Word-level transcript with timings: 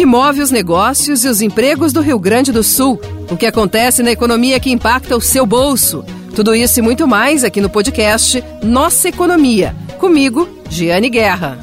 que 0.00 0.06
move 0.06 0.40
os 0.40 0.50
negócios 0.50 1.26
e 1.26 1.28
os 1.28 1.42
empregos 1.42 1.92
do 1.92 2.00
Rio 2.00 2.18
Grande 2.18 2.50
do 2.50 2.62
Sul, 2.62 2.98
o 3.30 3.36
que 3.36 3.44
acontece 3.44 4.02
na 4.02 4.10
economia 4.10 4.58
que 4.58 4.70
impacta 4.70 5.14
o 5.14 5.20
seu 5.20 5.44
bolso. 5.44 6.02
Tudo 6.34 6.54
isso 6.54 6.78
e 6.78 6.82
muito 6.82 7.06
mais 7.06 7.44
aqui 7.44 7.60
no 7.60 7.68
podcast 7.68 8.42
Nossa 8.62 9.10
Economia. 9.10 9.76
Comigo, 9.98 10.48
Giane 10.70 11.10
Guerra. 11.10 11.58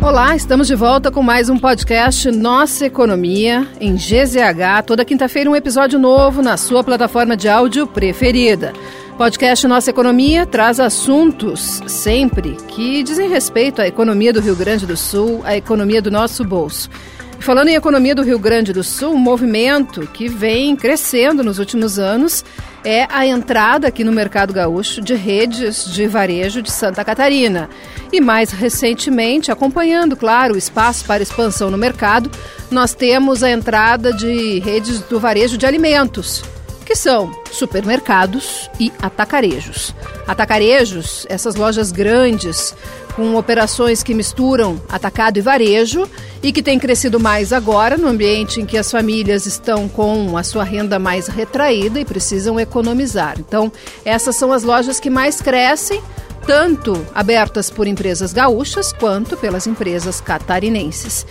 Olá, 0.00 0.36
estamos 0.36 0.68
de 0.68 0.76
volta 0.76 1.10
com 1.10 1.24
mais 1.24 1.48
um 1.48 1.58
podcast 1.58 2.30
Nossa 2.30 2.86
Economia 2.86 3.66
em 3.80 3.96
GZH. 3.96 4.84
Toda 4.86 5.04
quinta-feira 5.04 5.50
um 5.50 5.56
episódio 5.56 5.98
novo 5.98 6.40
na 6.40 6.56
sua 6.56 6.84
plataforma 6.84 7.36
de 7.36 7.48
áudio 7.48 7.84
preferida. 7.84 8.72
Podcast 9.16 9.64
Nossa 9.68 9.90
Economia 9.90 10.44
traz 10.44 10.80
assuntos 10.80 11.80
sempre 11.86 12.56
que 12.66 13.00
dizem 13.04 13.28
respeito 13.28 13.80
à 13.80 13.86
economia 13.86 14.32
do 14.32 14.40
Rio 14.40 14.56
Grande 14.56 14.86
do 14.86 14.96
Sul, 14.96 15.40
à 15.44 15.56
economia 15.56 16.02
do 16.02 16.10
nosso 16.10 16.44
bolso. 16.44 16.90
Falando 17.38 17.68
em 17.68 17.76
economia 17.76 18.12
do 18.12 18.22
Rio 18.22 18.40
Grande 18.40 18.72
do 18.72 18.82
Sul, 18.82 19.12
um 19.12 19.18
movimento 19.18 20.00
que 20.08 20.26
vem 20.28 20.74
crescendo 20.74 21.44
nos 21.44 21.60
últimos 21.60 21.96
anos 21.96 22.44
é 22.84 23.06
a 23.08 23.24
entrada 23.24 23.86
aqui 23.86 24.02
no 24.02 24.10
mercado 24.10 24.52
gaúcho 24.52 25.00
de 25.00 25.14
redes 25.14 25.92
de 25.92 26.08
varejo 26.08 26.60
de 26.60 26.72
Santa 26.72 27.04
Catarina. 27.04 27.70
E 28.12 28.20
mais 28.20 28.50
recentemente, 28.50 29.52
acompanhando, 29.52 30.16
claro, 30.16 30.54
o 30.54 30.58
espaço 30.58 31.04
para 31.04 31.22
expansão 31.22 31.70
no 31.70 31.78
mercado, 31.78 32.28
nós 32.68 32.94
temos 32.94 33.44
a 33.44 33.50
entrada 33.50 34.12
de 34.12 34.58
redes 34.58 35.00
do 35.02 35.20
varejo 35.20 35.56
de 35.56 35.66
alimentos, 35.66 36.42
que 36.84 36.94
são 36.94 37.32
supermercados 37.50 38.70
e 38.78 38.92
atacarejos. 39.00 39.94
Atacarejos, 40.26 41.26
essas 41.28 41.54
lojas 41.54 41.90
grandes 41.90 42.74
com 43.14 43.36
operações 43.36 44.02
que 44.02 44.12
misturam 44.12 44.80
atacado 44.88 45.38
e 45.38 45.40
varejo 45.40 46.08
e 46.42 46.52
que 46.52 46.62
têm 46.62 46.78
crescido 46.78 47.20
mais 47.20 47.52
agora 47.52 47.96
no 47.96 48.08
ambiente 48.08 48.60
em 48.60 48.66
que 48.66 48.76
as 48.76 48.90
famílias 48.90 49.46
estão 49.46 49.88
com 49.88 50.36
a 50.36 50.42
sua 50.42 50.64
renda 50.64 50.98
mais 50.98 51.28
retraída 51.28 52.00
e 52.00 52.04
precisam 52.04 52.58
economizar. 52.58 53.36
Então, 53.38 53.70
essas 54.04 54.36
são 54.36 54.52
as 54.52 54.64
lojas 54.64 54.98
que 54.98 55.08
mais 55.08 55.40
crescem, 55.40 56.02
tanto 56.46 57.06
abertas 57.14 57.70
por 57.70 57.86
empresas 57.86 58.32
gaúchas 58.32 58.92
quanto 58.92 59.36
pelas 59.36 59.66
empresas 59.66 60.20
catarinenses. 60.20 61.26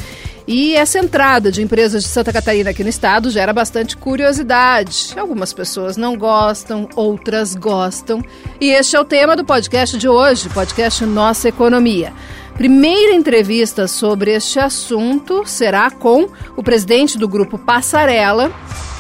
E 0.45 0.75
essa 0.75 1.00
entrada 1.00 1.52
de 1.52 1.61
empresas 1.61 2.03
de 2.03 2.09
Santa 2.09 2.33
Catarina 2.33 2.72
aqui 2.72 2.83
no 2.83 2.89
estado 2.89 3.30
gera 3.30 3.53
bastante 3.53 3.95
curiosidade. 3.95 5.14
Algumas 5.17 5.53
pessoas 5.53 5.95
não 5.95 6.17
gostam, 6.17 6.89
outras 6.95 7.56
gostam. 7.56 8.22
E 8.59 8.72
este 8.72 8.95
é 8.95 9.00
o 9.00 9.06
tema 9.06 9.38
do 9.38 9.45
podcast 9.45 9.97
de 9.97 10.09
hoje, 10.09 10.50
podcast 10.50 11.06
Nossa 11.06 11.47
Economia. 11.47 12.11
Primeira 12.56 13.16
entrevista 13.16 13.88
sobre 13.88 14.31
este 14.31 14.59
assunto 14.59 15.44
será 15.45 15.89
com 15.89 16.28
o 16.58 16.61
presidente 16.61 17.17
do 17.17 17.28
grupo 17.28 17.58
Passarela, 17.58 18.52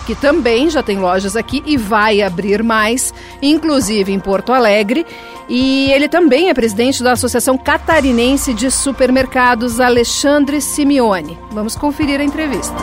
que 0.05 0.15
também 0.15 0.69
já 0.69 0.83
tem 0.83 0.99
lojas 0.99 1.35
aqui 1.35 1.63
e 1.65 1.77
vai 1.77 2.21
abrir 2.21 2.63
mais, 2.63 3.13
inclusive 3.41 4.11
em 4.11 4.19
Porto 4.19 4.51
Alegre. 4.51 5.05
E 5.47 5.91
ele 5.91 6.07
também 6.07 6.49
é 6.49 6.53
presidente 6.53 7.03
da 7.03 7.13
Associação 7.13 7.57
Catarinense 7.57 8.53
de 8.53 8.71
Supermercados, 8.71 9.79
Alexandre 9.79 10.61
Simeone. 10.61 11.37
Vamos 11.51 11.75
conferir 11.75 12.19
a 12.19 12.23
entrevista. 12.23 12.75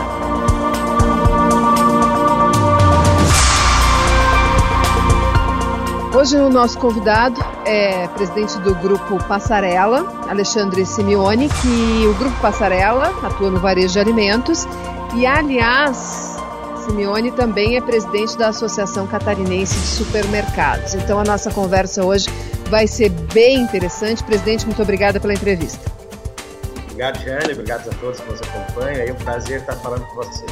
Hoje 6.13 6.35
o 6.35 6.49
nosso 6.49 6.77
convidado 6.77 7.43
é 7.65 8.07
presidente 8.09 8.59
do 8.59 8.75
grupo 8.75 9.17
Passarela, 9.23 10.21
Alexandre 10.29 10.85
Simeone, 10.85 11.49
que 11.49 12.05
o 12.05 12.13
grupo 12.13 12.39
Passarela 12.41 13.11
atua 13.23 13.49
no 13.49 13.59
varejo 13.59 13.93
de 13.93 13.99
alimentos 13.99 14.67
e, 15.15 15.25
aliás, 15.25 16.30
Simeone 16.91 17.31
também 17.31 17.77
é 17.77 17.81
presidente 17.81 18.37
da 18.37 18.49
Associação 18.49 19.07
Catarinense 19.07 19.79
de 19.79 19.87
Supermercados. 19.87 20.93
Então 20.93 21.17
a 21.17 21.23
nossa 21.23 21.49
conversa 21.49 22.03
hoje 22.03 22.27
vai 22.69 22.85
ser 22.85 23.07
bem 23.33 23.61
interessante. 23.61 24.21
Presidente, 24.21 24.65
muito 24.65 24.81
obrigada 24.81 25.17
pela 25.17 25.33
entrevista. 25.33 25.89
Obrigado, 26.83 27.17
Jane. 27.23 27.53
Obrigado 27.53 27.89
a 27.89 27.93
todos 27.93 28.19
que 28.19 28.29
nos 28.29 28.41
acompanham. 28.41 29.07
É 29.07 29.11
um 29.13 29.15
prazer 29.15 29.61
estar 29.61 29.77
falando 29.77 30.05
com 30.07 30.15
vocês. 30.15 30.51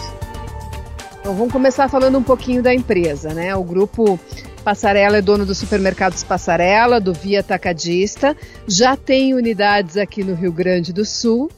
Então 1.19 1.35
vamos 1.35 1.51
começar 1.51 1.89
falando 1.89 2.17
um 2.17 2.23
pouquinho 2.23 2.63
da 2.63 2.73
empresa, 2.73 3.33
né? 3.33 3.53
O 3.53 3.63
grupo 3.63 4.17
Passarela 4.63 5.17
é 5.17 5.21
dono 5.21 5.45
dos 5.45 5.57
supermercados 5.57 6.23
Passarela, 6.23 7.01
do 7.01 7.13
Via 7.13 7.43
Tacadista, 7.43 8.35
já 8.65 8.95
tem 8.95 9.33
unidades 9.33 9.97
aqui 9.97 10.23
no 10.23 10.35
Rio 10.35 10.53
Grande 10.53 10.93
do 10.93 11.03
Sul 11.03 11.51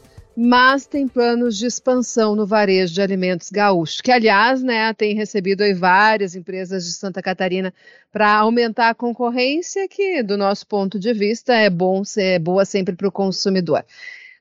mas 0.44 0.88
tem 0.88 1.08
planos 1.08 1.56
de 1.56 1.68
expansão 1.68 2.36
no 2.36 2.48
varejo 2.48 2.96
de 2.96 3.00
alimentos 3.00 3.52
gaúcho, 3.52 4.02
que 4.02 4.12
aliás, 4.12 4.64
né, 4.64 4.92
tem 4.92 5.14
recebido 5.14 5.64
várias 5.76 6.34
empresas 6.34 6.84
de 6.84 6.94
Santa 6.94 7.22
Catarina 7.22 7.72
para 8.12 8.38
aumentar 8.38 8.90
a 8.90 8.96
concorrência, 8.96 9.88
que 9.88 10.24
do 10.24 10.36
nosso 10.36 10.66
ponto 10.66 10.98
de 10.98 11.14
vista 11.14 11.54
é 11.54 11.70
bom, 11.70 12.02
é 12.18 12.40
boa 12.40 12.66
sempre 12.66 12.96
para 12.96 13.08
o 13.08 13.12
consumidor. 13.12 13.86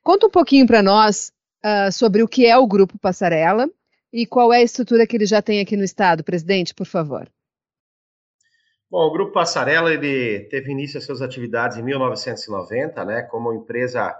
Conta 0.02 0.26
um 0.26 0.30
pouquinho 0.30 0.66
para 0.66 0.82
nós 0.82 1.34
uh, 1.62 1.92
sobre 1.92 2.22
o 2.22 2.28
que 2.28 2.46
é 2.46 2.56
o 2.56 2.66
Grupo 2.66 2.98
Passarela 2.98 3.68
e 4.10 4.24
qual 4.24 4.54
é 4.54 4.56
a 4.56 4.62
estrutura 4.62 5.06
que 5.06 5.18
ele 5.18 5.26
já 5.26 5.42
tem 5.42 5.60
aqui 5.60 5.76
no 5.76 5.84
estado, 5.84 6.24
presidente, 6.24 6.74
por 6.74 6.86
favor. 6.86 7.28
Bom, 8.90 9.06
o 9.06 9.12
Grupo 9.12 9.34
Passarela 9.34 9.92
ele 9.92 10.48
teve 10.48 10.72
início 10.72 10.96
às 10.96 11.04
suas 11.04 11.20
atividades 11.20 11.76
em 11.76 11.82
1990, 11.82 13.04
né, 13.04 13.20
como 13.20 13.52
empresa 13.52 14.16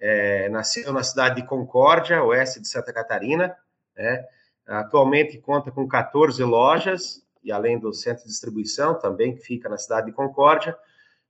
é, 0.00 0.48
nasceu 0.48 0.92
na 0.92 1.02
cidade 1.02 1.36
de 1.36 1.46
Concórdia, 1.46 2.24
oeste 2.24 2.60
de 2.60 2.66
Santa 2.66 2.92
Catarina. 2.92 3.54
Né? 3.96 4.24
Atualmente 4.66 5.38
conta 5.38 5.70
com 5.70 5.86
14 5.86 6.42
lojas, 6.42 7.22
e 7.44 7.52
além 7.52 7.78
do 7.78 7.92
centro 7.92 8.22
de 8.24 8.30
distribuição, 8.30 8.98
também 8.98 9.34
que 9.34 9.40
fica 9.40 9.68
na 9.68 9.76
cidade 9.76 10.06
de 10.06 10.12
Concórdia, 10.12 10.76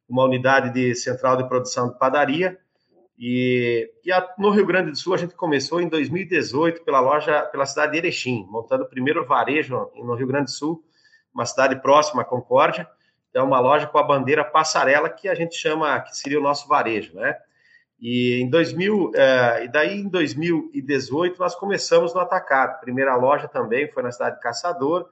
uma 0.08 0.24
unidade 0.24 0.72
de 0.72 0.94
central 0.94 1.36
de 1.36 1.48
produção 1.48 1.88
de 1.88 1.98
padaria. 1.98 2.58
E, 3.18 3.90
e 4.04 4.10
a, 4.10 4.34
no 4.38 4.50
Rio 4.50 4.66
Grande 4.66 4.90
do 4.90 4.96
Sul, 4.96 5.14
a 5.14 5.18
gente 5.18 5.34
começou 5.34 5.80
em 5.80 5.88
2018 5.88 6.84
pela 6.84 7.00
loja, 7.00 7.42
pela 7.42 7.66
cidade 7.66 7.92
de 7.92 7.98
Erechim, 7.98 8.46
montando 8.48 8.84
o 8.84 8.88
primeiro 8.88 9.26
varejo 9.26 9.90
no 9.94 10.14
Rio 10.14 10.26
Grande 10.26 10.44
do 10.44 10.50
Sul, 10.50 10.82
uma 11.34 11.44
cidade 11.44 11.80
próxima 11.80 12.22
a 12.22 12.24
Concórdia. 12.24 12.88
Então, 13.28 13.46
uma 13.46 13.60
loja 13.60 13.86
com 13.86 13.98
a 13.98 14.02
bandeira 14.02 14.44
passarela, 14.44 15.08
que 15.08 15.28
a 15.28 15.34
gente 15.34 15.54
chama, 15.54 16.00
que 16.00 16.16
seria 16.16 16.40
o 16.40 16.42
nosso 16.42 16.66
varejo, 16.66 17.14
né? 17.14 17.36
E 18.00 18.40
em 18.40 18.48
2000, 18.48 19.12
é, 19.14 19.64
e 19.64 19.68
daí 19.68 20.00
em 20.00 20.08
2018 20.08 21.38
nós 21.38 21.54
começamos 21.54 22.14
no 22.14 22.20
atacado. 22.20 22.80
Primeira 22.80 23.14
loja 23.14 23.46
também 23.46 23.90
foi 23.92 24.02
na 24.02 24.10
cidade 24.10 24.36
de 24.36 24.42
Caçador, 24.42 25.10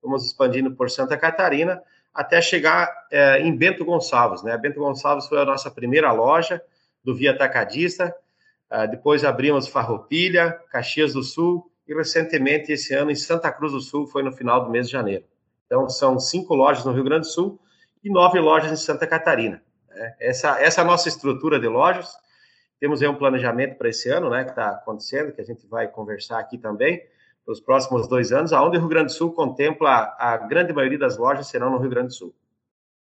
fomos 0.00 0.24
expandindo 0.24 0.70
por 0.70 0.90
Santa 0.90 1.16
Catarina 1.18 1.82
até 2.14 2.40
chegar 2.40 2.90
é, 3.10 3.40
em 3.40 3.54
Bento 3.54 3.84
Gonçalves, 3.84 4.42
né? 4.42 4.56
Bento 4.56 4.80
Gonçalves 4.80 5.26
foi 5.26 5.40
a 5.40 5.44
nossa 5.44 5.70
primeira 5.70 6.10
loja 6.12 6.62
do 7.04 7.14
Via 7.14 7.32
Atacadista. 7.32 8.14
É, 8.70 8.86
depois 8.86 9.24
abrimos 9.24 9.68
Farroupilha, 9.68 10.58
Caxias 10.70 11.12
do 11.12 11.22
Sul 11.22 11.70
e 11.86 11.94
recentemente 11.94 12.72
esse 12.72 12.94
ano 12.94 13.10
em 13.10 13.16
Santa 13.16 13.50
Cruz 13.52 13.72
do 13.72 13.80
Sul 13.80 14.06
foi 14.06 14.22
no 14.22 14.32
final 14.32 14.64
do 14.64 14.70
mês 14.70 14.86
de 14.86 14.92
janeiro. 14.92 15.24
Então 15.66 15.88
são 15.88 16.18
cinco 16.18 16.54
lojas 16.54 16.84
no 16.84 16.92
Rio 16.92 17.04
Grande 17.04 17.26
do 17.26 17.32
Sul 17.32 17.60
e 18.02 18.10
nove 18.10 18.40
lojas 18.40 18.72
em 18.72 18.76
Santa 18.76 19.06
Catarina. 19.06 19.62
Né? 19.88 20.14
Essa, 20.20 20.60
essa 20.60 20.80
é 20.80 20.84
a 20.84 20.86
nossa 20.86 21.08
estrutura 21.08 21.60
de 21.60 21.68
lojas. 21.68 22.16
Temos 22.80 23.02
aí 23.02 23.08
um 23.08 23.14
planejamento 23.14 23.76
para 23.76 23.90
esse 23.90 24.08
ano, 24.08 24.30
né, 24.30 24.42
que 24.42 24.50
está 24.50 24.70
acontecendo, 24.70 25.32
que 25.32 25.40
a 25.40 25.44
gente 25.44 25.66
vai 25.66 25.86
conversar 25.86 26.40
aqui 26.40 26.56
também, 26.56 27.02
para 27.44 27.52
os 27.52 27.60
próximos 27.60 28.08
dois 28.08 28.32
anos, 28.32 28.54
aonde 28.54 28.78
o 28.78 28.80
Rio 28.80 28.88
Grande 28.88 29.06
do 29.06 29.12
Sul 29.12 29.32
contempla 29.32 30.16
a 30.18 30.38
grande 30.38 30.72
maioria 30.72 30.98
das 30.98 31.18
lojas 31.18 31.46
serão 31.46 31.70
no 31.70 31.78
Rio 31.78 31.90
Grande 31.90 32.08
do 32.08 32.14
Sul. 32.14 32.34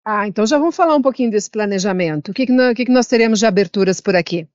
Ah, 0.04 0.28
então 0.28 0.46
já 0.46 0.56
vamos 0.56 0.76
falar 0.76 0.94
um 0.94 1.02
pouquinho 1.02 1.32
desse 1.32 1.50
planejamento. 1.50 2.30
O 2.30 2.34
que, 2.34 2.46
que, 2.46 2.84
que 2.84 2.92
nós 2.92 3.08
teremos 3.08 3.40
de 3.40 3.46
aberturas 3.46 4.00
por 4.00 4.14
aqui? 4.14 4.48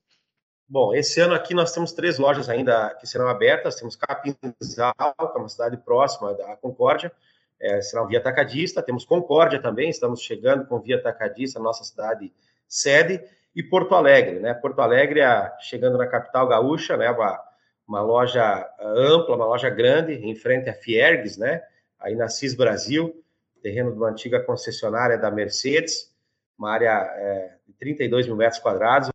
Bom, 0.68 0.96
esse 0.96 1.20
ano 1.20 1.34
aqui 1.34 1.54
nós 1.54 1.74
temos 1.74 1.92
três 1.92 2.18
lojas 2.18 2.48
ainda 2.48 2.96
que 2.98 3.06
serão 3.06 3.28
abertas. 3.28 3.76
Temos 3.76 3.98
Capinzal, 3.98 4.94
que 4.96 5.38
é 5.38 5.38
uma 5.38 5.50
cidade 5.50 5.76
próxima 5.76 6.34
da 6.34 6.56
Concórdia, 6.56 7.12
é, 7.60 7.82
será 7.82 8.04
um 8.04 8.08
via 8.08 8.20
atacadista. 8.20 8.82
Temos 8.82 9.04
Concórdia 9.04 9.62
também, 9.62 9.90
estamos 9.90 10.22
chegando 10.22 10.66
com 10.66 10.80
via 10.80 10.96
atacadista, 10.96 11.60
nossa 11.60 11.84
cidade 11.84 12.32
sede 12.66 13.22
e 13.56 13.62
Porto 13.62 13.96
Alegre, 13.96 14.40
né? 14.40 14.54
Porto 14.54 14.80
Alegre, 14.80 15.22
chegando 15.60 15.98
na 15.98 16.08
capital 16.08 16.48
gaúcha, 16.48 16.96
né? 16.96 17.10
Uma, 17.12 17.40
uma 17.88 18.02
loja 18.02 18.44
ah, 18.44 18.94
ampla, 18.96 19.36
uma 19.36 19.46
loja 19.46 19.70
grande, 19.70 20.14
em 20.14 20.36
frente 20.36 20.70
à 20.70 20.74
Fiergues, 20.74 21.38
né? 21.38 21.62
Aí 22.00 22.16
na 22.16 22.28
CIS 22.28 22.56
Brasil, 22.56 23.24
terreno 23.62 23.92
de 23.92 23.98
uma 23.98 24.10
antiga 24.10 24.40
concessionária 24.40 25.18
da 25.18 25.30
Mercedes, 25.30 26.12
uma 26.58 26.72
área 26.72 26.92
é, 26.92 27.56
de 27.68 27.74
32 27.74 28.28
mil 28.28 28.36
metros 28.36 28.60
quadrados, 28.60 29.10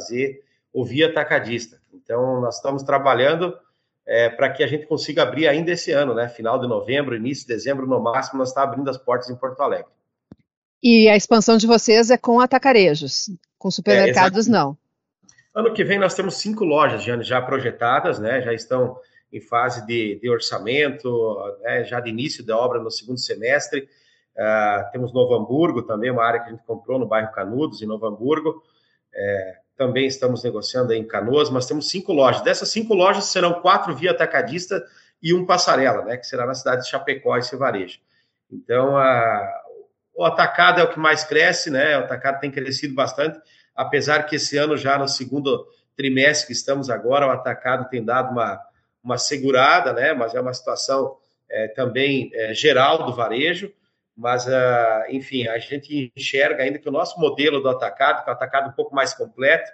fazer 0.00 0.42
o 0.72 0.84
via 0.84 1.08
atacadista. 1.08 1.80
Então, 1.92 2.40
nós 2.40 2.56
estamos 2.56 2.82
trabalhando 2.82 3.56
é, 4.06 4.28
para 4.28 4.50
que 4.50 4.62
a 4.62 4.66
gente 4.66 4.86
consiga 4.86 5.22
abrir 5.22 5.46
ainda 5.46 5.72
esse 5.72 5.92
ano, 5.92 6.14
né? 6.14 6.28
Final 6.28 6.58
de 6.58 6.66
novembro, 6.66 7.14
início 7.14 7.46
de 7.46 7.54
dezembro, 7.54 7.86
no 7.86 8.00
máximo, 8.00 8.38
nós 8.38 8.48
estamos 8.48 8.70
abrindo 8.70 8.88
as 8.88 8.96
portas 8.96 9.28
em 9.28 9.36
Porto 9.36 9.60
Alegre. 9.60 9.92
E 10.82 11.08
a 11.08 11.16
expansão 11.16 11.58
de 11.58 11.66
vocês 11.66 12.10
é 12.10 12.16
com 12.16 12.40
atacarejos, 12.40 13.28
com 13.60 13.70
supermercados 13.70 14.48
é, 14.48 14.50
não. 14.50 14.76
Ano 15.54 15.74
que 15.74 15.84
vem 15.84 15.98
nós 15.98 16.14
temos 16.14 16.36
cinco 16.36 16.64
lojas 16.64 17.04
já, 17.04 17.20
já 17.22 17.42
projetadas, 17.42 18.18
né? 18.18 18.40
Já 18.40 18.54
estão 18.54 18.96
em 19.30 19.40
fase 19.40 19.86
de, 19.86 20.18
de 20.18 20.30
orçamento, 20.30 21.38
né? 21.60 21.84
já 21.84 22.00
de 22.00 22.08
início 22.08 22.44
da 22.44 22.56
obra 22.56 22.80
no 22.80 22.90
segundo 22.90 23.20
semestre. 23.20 23.86
Uh, 24.34 24.90
temos 24.90 25.12
Novo 25.12 25.34
Hamburgo 25.34 25.82
também, 25.82 26.10
uma 26.10 26.24
área 26.24 26.40
que 26.40 26.48
a 26.48 26.52
gente 26.52 26.64
comprou 26.64 26.98
no 26.98 27.06
bairro 27.06 27.30
Canudos, 27.32 27.82
em 27.82 27.86
Novo 27.86 28.06
Hamburgo. 28.06 28.62
É, 29.14 29.56
também 29.76 30.06
estamos 30.06 30.42
negociando 30.42 30.94
em 30.94 31.06
Canoas, 31.06 31.50
mas 31.50 31.66
temos 31.66 31.90
cinco 31.90 32.12
lojas. 32.12 32.42
Dessas 32.42 32.70
cinco 32.70 32.94
lojas 32.94 33.24
serão 33.24 33.60
quatro 33.60 33.94
via 33.94 34.12
atacadista 34.12 34.82
e 35.22 35.34
um 35.34 35.44
passarela, 35.44 36.04
né? 36.04 36.16
Que 36.16 36.26
será 36.26 36.46
na 36.46 36.54
cidade 36.54 36.82
de 36.82 36.88
Chapecó 36.88 37.36
e 37.36 37.42
Cevarejo. 37.42 37.98
Então, 38.50 38.96
a, 38.96 39.59
o 40.20 40.24
atacado 40.26 40.82
é 40.82 40.84
o 40.84 40.90
que 40.90 40.98
mais 40.98 41.24
cresce, 41.24 41.70
né? 41.70 41.96
O 41.96 42.00
atacado 42.00 42.40
tem 42.40 42.50
crescido 42.50 42.94
bastante, 42.94 43.40
apesar 43.74 44.24
que 44.24 44.36
esse 44.36 44.54
ano, 44.58 44.76
já 44.76 44.98
no 44.98 45.08
segundo 45.08 45.66
trimestre 45.96 46.48
que 46.48 46.52
estamos 46.52 46.90
agora, 46.90 47.26
o 47.26 47.30
atacado 47.30 47.88
tem 47.88 48.04
dado 48.04 48.30
uma, 48.30 48.60
uma 49.02 49.16
segurada, 49.16 49.94
né? 49.94 50.12
Mas 50.12 50.34
é 50.34 50.40
uma 50.42 50.52
situação 50.52 51.16
é, 51.48 51.68
também 51.68 52.30
é, 52.34 52.52
geral 52.52 53.06
do 53.06 53.14
varejo. 53.14 53.72
Mas, 54.14 54.46
uh, 54.46 55.08
enfim, 55.08 55.48
a 55.48 55.58
gente 55.58 56.12
enxerga 56.14 56.64
ainda 56.64 56.78
que 56.78 56.88
o 56.90 56.92
nosso 56.92 57.18
modelo 57.18 57.62
do 57.62 57.70
atacado, 57.70 58.22
que 58.22 58.28
é 58.28 58.32
um 58.34 58.36
atacado 58.36 58.68
um 58.68 58.72
pouco 58.72 58.94
mais 58.94 59.14
completo, 59.14 59.72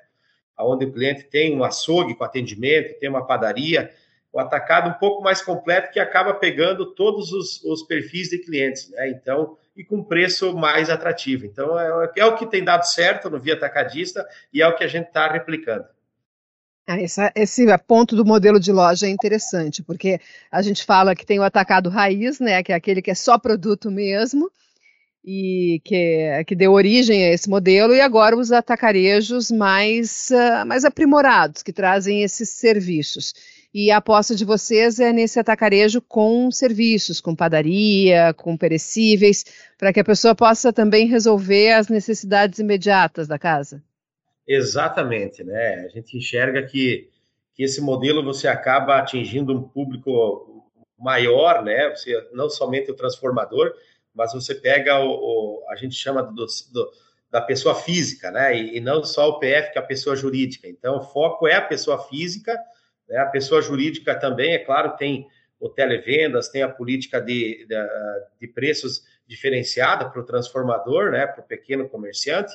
onde 0.60 0.84
o 0.84 0.92
cliente 0.92 1.24
tem 1.24 1.56
um 1.56 1.64
açougue 1.64 2.14
com 2.14 2.22
atendimento, 2.22 2.96
tem 3.00 3.08
uma 3.08 3.26
padaria, 3.26 3.92
o 4.36 4.38
atacado 4.38 4.90
um 4.90 4.92
pouco 4.92 5.22
mais 5.22 5.40
completo 5.40 5.90
que 5.90 5.98
acaba 5.98 6.34
pegando 6.34 6.94
todos 6.94 7.32
os, 7.32 7.64
os 7.64 7.82
perfis 7.84 8.28
de 8.28 8.38
clientes, 8.38 8.90
né? 8.90 9.08
Então, 9.08 9.56
e 9.74 9.82
com 9.82 10.04
preço 10.04 10.54
mais 10.54 10.90
atrativo. 10.90 11.46
Então, 11.46 11.78
é, 11.78 12.12
é, 12.16 12.26
o 12.26 12.36
que 12.36 12.44
tem 12.44 12.62
dado 12.62 12.82
certo 12.82 13.30
no 13.30 13.40
Via 13.40 13.54
Atacadista 13.54 14.26
e 14.52 14.60
é 14.60 14.68
o 14.68 14.76
que 14.76 14.84
a 14.84 14.88
gente 14.88 15.06
está 15.06 15.26
replicando. 15.32 15.86
Ah, 16.86 17.00
esse, 17.00 17.20
esse 17.34 17.78
ponto 17.78 18.14
do 18.14 18.26
modelo 18.26 18.60
de 18.60 18.70
loja 18.70 19.06
é 19.06 19.10
interessante, 19.10 19.82
porque 19.82 20.20
a 20.52 20.60
gente 20.60 20.84
fala 20.84 21.16
que 21.16 21.24
tem 21.24 21.38
o 21.38 21.42
atacado 21.42 21.88
raiz, 21.88 22.38
né, 22.38 22.62
que 22.62 22.72
é 22.72 22.76
aquele 22.76 23.00
que 23.00 23.10
é 23.10 23.14
só 23.14 23.38
produto 23.38 23.90
mesmo, 23.90 24.50
e 25.24 25.80
que, 25.82 26.44
que 26.46 26.54
deu 26.54 26.72
origem 26.72 27.24
a 27.24 27.32
esse 27.32 27.48
modelo, 27.48 27.94
e 27.94 28.00
agora 28.00 28.36
os 28.36 28.52
atacarejos 28.52 29.50
mais, 29.50 30.28
uh, 30.30 30.66
mais 30.66 30.84
aprimorados, 30.84 31.62
que 31.62 31.72
trazem 31.72 32.22
esses 32.22 32.50
serviços. 32.50 33.34
E 33.72 33.90
a 33.90 33.98
aposta 33.98 34.34
de 34.34 34.44
vocês 34.44 34.98
é 34.98 35.12
nesse 35.12 35.38
atacarejo 35.38 36.00
com 36.00 36.50
serviços, 36.50 37.20
com 37.20 37.34
padaria, 37.34 38.32
com 38.34 38.56
perecíveis, 38.56 39.44
para 39.76 39.92
que 39.92 40.00
a 40.00 40.04
pessoa 40.04 40.34
possa 40.34 40.72
também 40.72 41.06
resolver 41.06 41.72
as 41.72 41.88
necessidades 41.88 42.58
imediatas 42.58 43.28
da 43.28 43.38
casa. 43.38 43.82
Exatamente, 44.46 45.42
né? 45.42 45.84
A 45.84 45.88
gente 45.88 46.16
enxerga 46.16 46.62
que, 46.62 47.10
que 47.54 47.64
esse 47.64 47.80
modelo 47.80 48.22
você 48.22 48.46
acaba 48.46 48.98
atingindo 48.98 49.52
um 49.52 49.62
público 49.62 50.70
maior, 50.98 51.62
né? 51.64 51.90
Você 51.90 52.28
não 52.32 52.48
somente 52.48 52.90
o 52.90 52.96
transformador, 52.96 53.72
mas 54.14 54.32
você 54.32 54.54
pega 54.54 54.98
o, 54.98 55.10
o 55.10 55.64
a 55.68 55.76
gente 55.76 55.94
chama 55.94 56.22
do, 56.22 56.46
do, 56.72 56.90
da 57.30 57.40
pessoa 57.40 57.74
física, 57.74 58.30
né? 58.30 58.56
E, 58.56 58.76
e, 58.76 58.80
não 58.80 59.04
só 59.04 59.28
o 59.28 59.38
PF, 59.38 59.72
que 59.72 59.78
é 59.78 59.80
a 59.80 59.86
pessoa 59.86 60.16
jurídica. 60.16 60.68
Então, 60.68 60.98
o 60.98 61.02
foco 61.02 61.46
é 61.46 61.54
a 61.54 61.62
pessoa 61.62 61.98
física 61.98 62.56
né? 63.08 63.18
A 63.18 63.26
pessoa 63.26 63.62
jurídica 63.62 64.14
também, 64.14 64.54
é 64.54 64.58
claro, 64.58 64.96
tem 64.96 65.26
o 65.58 65.68
televendas, 65.68 66.48
tem 66.48 66.62
a 66.62 66.68
política 66.68 67.20
de, 67.20 67.66
de, 67.66 67.76
de 68.40 68.48
preços 68.48 69.04
diferenciada 69.26 70.08
para 70.08 70.20
o 70.20 70.24
transformador, 70.24 71.10
né, 71.10 71.26
para 71.26 71.40
o 71.40 71.46
pequeno 71.46 71.88
comerciante, 71.88 72.52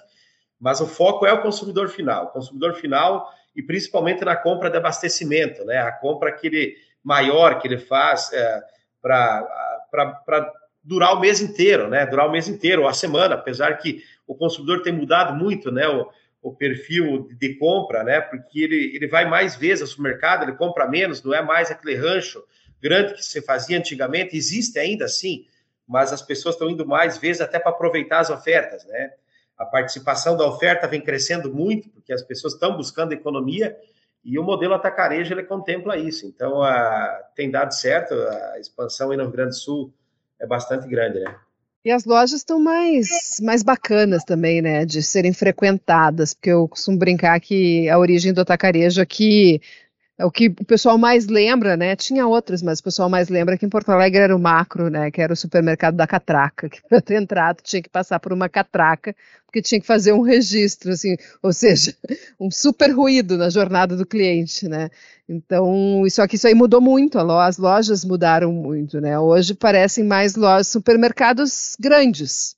mas 0.60 0.80
o 0.80 0.88
foco 0.88 1.26
é 1.26 1.34
o 1.34 1.42
consumidor 1.42 1.90
final. 1.90 2.26
O 2.26 2.30
consumidor 2.30 2.76
final 2.76 3.30
e 3.56 3.62
principalmente 3.62 4.24
na 4.24 4.36
compra 4.36 4.70
de 4.70 4.78
abastecimento, 4.78 5.66
né, 5.66 5.80
a 5.80 5.92
compra 5.92 6.30
aquele 6.30 6.76
maior 7.04 7.60
que 7.60 7.68
ele 7.68 7.80
faz 7.80 8.32
é, 8.32 8.62
para 9.02 10.54
durar 10.84 11.16
o 11.16 11.20
mês 11.20 11.42
inteiro, 11.42 11.90
né, 11.90 12.06
durar 12.06 12.28
o 12.28 12.32
mês 12.32 12.48
inteiro, 12.48 12.84
ou 12.84 12.88
a 12.88 12.94
semana, 12.94 13.36
apesar 13.36 13.78
que 13.78 14.04
o 14.26 14.36
consumidor 14.36 14.82
tem 14.84 14.94
mudado 14.94 15.34
muito, 15.34 15.72
né, 15.72 15.88
o, 15.88 16.10
o 16.42 16.54
perfil 16.54 17.30
de 17.40 17.56
compra, 17.56 18.04
né? 18.04 18.20
Porque 18.20 18.62
ele, 18.62 18.96
ele 18.96 19.08
vai 19.08 19.30
mais 19.30 19.56
vezes 19.56 19.82
ao 19.82 19.88
supermercado, 19.88 20.44
ele 20.44 20.54
compra 20.54 20.88
menos, 20.88 21.22
não 21.22 21.34
é 21.34 21.42
mais 21.42 21.70
aquele 21.70 21.96
rancho 21.96 22.44
grande 22.82 23.14
que 23.14 23.24
se 23.24 23.42
fazia 23.42 23.78
antigamente, 23.78 24.36
existe 24.36 24.80
ainda 24.80 25.06
assim, 25.06 25.46
mas 25.88 26.12
as 26.12 26.22
pessoas 26.22 26.56
estão 26.56 26.70
indo 26.70 26.86
mais 26.86 27.18
vezes 27.18 27.42
até 27.42 27.60
para 27.60 27.72
aproveitar 27.72 28.20
as 28.20 28.30
ofertas, 28.30 28.86
né? 28.86 29.12
A 29.56 29.66
participação 29.66 30.36
da 30.36 30.48
oferta 30.48 30.88
vem 30.88 31.00
crescendo 31.00 31.54
muito, 31.54 31.90
porque 31.90 32.12
as 32.12 32.24
pessoas 32.24 32.54
estão 32.54 32.76
buscando 32.76 33.14
economia 33.14 33.78
e 34.24 34.40
o 34.40 34.44
modelo 34.44 34.74
atacarejo 34.74 35.34
ele 35.34 35.44
contempla 35.44 35.98
isso. 35.98 36.26
Então, 36.26 36.64
a, 36.64 37.24
tem 37.36 37.52
dado 37.52 37.72
certo, 37.72 38.16
a 38.16 38.60
expansão 38.60 39.12
aí 39.12 39.18
no 39.18 39.24
Rio 39.24 39.32
Grande 39.32 39.52
do 39.52 39.58
Sul 39.58 39.94
é 40.40 40.48
bastante 40.48 40.88
grande, 40.88 41.20
né? 41.20 41.36
E 41.84 41.90
as 41.90 42.06
lojas 42.06 42.42
estão 42.42 42.60
mais, 42.60 43.08
mais 43.42 43.64
bacanas 43.64 44.24
também, 44.24 44.62
né, 44.62 44.86
de 44.86 45.02
serem 45.02 45.34
frequentadas, 45.34 46.34
porque 46.34 46.52
eu 46.52 46.68
costumo 46.68 46.98
brincar 46.98 47.40
que 47.40 47.90
a 47.90 47.98
origem 47.98 48.32
do 48.32 48.42
atacarejo 48.42 49.02
aqui 49.02 49.60
é 50.22 50.26
o 50.26 50.30
que 50.30 50.50
o 50.50 50.66
pessoal 50.66 51.00
mais 51.00 51.26
lembra, 51.26 51.76
né? 51.76 51.96
Tinha 51.96 52.28
outras, 52.28 52.62
mas 52.62 52.80
o 52.80 52.84
pessoal 52.84 53.10
mais 53.10 53.28
lembra 53.28 53.58
que 53.58 53.66
em 53.66 53.70
Porto 53.70 53.90
Alegre 53.90 54.22
era 54.22 54.36
o 54.36 54.40
macro, 54.40 54.88
né? 54.88 55.10
Que 55.10 55.20
era 55.20 55.34
o 55.34 55.36
supermercado 55.36 55.96
da 55.96 56.06
catraca, 56.06 56.70
que 56.70 56.80
para 56.88 57.02
ter 57.02 57.20
entrado 57.20 57.62
tinha 57.64 57.82
que 57.82 57.90
passar 57.90 58.20
por 58.20 58.32
uma 58.32 58.48
catraca, 58.48 59.16
porque 59.48 59.64
tinha 59.64 59.82
que 59.82 59.88
fazer 59.88 60.14
um 60.14 60.22
registro, 60.22 60.92
assim, 60.92 61.18
ou 61.42 61.52
seja, 61.52 61.96
um 62.40 62.52
super 62.52 62.92
ruído 62.92 63.36
na 63.36 63.50
jornada 63.50 63.98
do 63.98 64.06
cliente, 64.06 64.68
né? 64.68 64.92
Então, 65.28 66.04
só 66.12 66.28
que 66.28 66.36
isso 66.36 66.46
aí 66.46 66.54
mudou 66.54 66.80
muito, 66.80 67.18
as 67.18 67.58
lojas 67.58 68.06
mudaram 68.06 68.52
muito, 68.54 69.02
né? 69.02 69.18
Hoje 69.18 69.56
parecem 69.56 70.04
mais 70.04 70.36
lojas, 70.36 70.68
supermercados 70.68 71.76
grandes. 71.80 72.56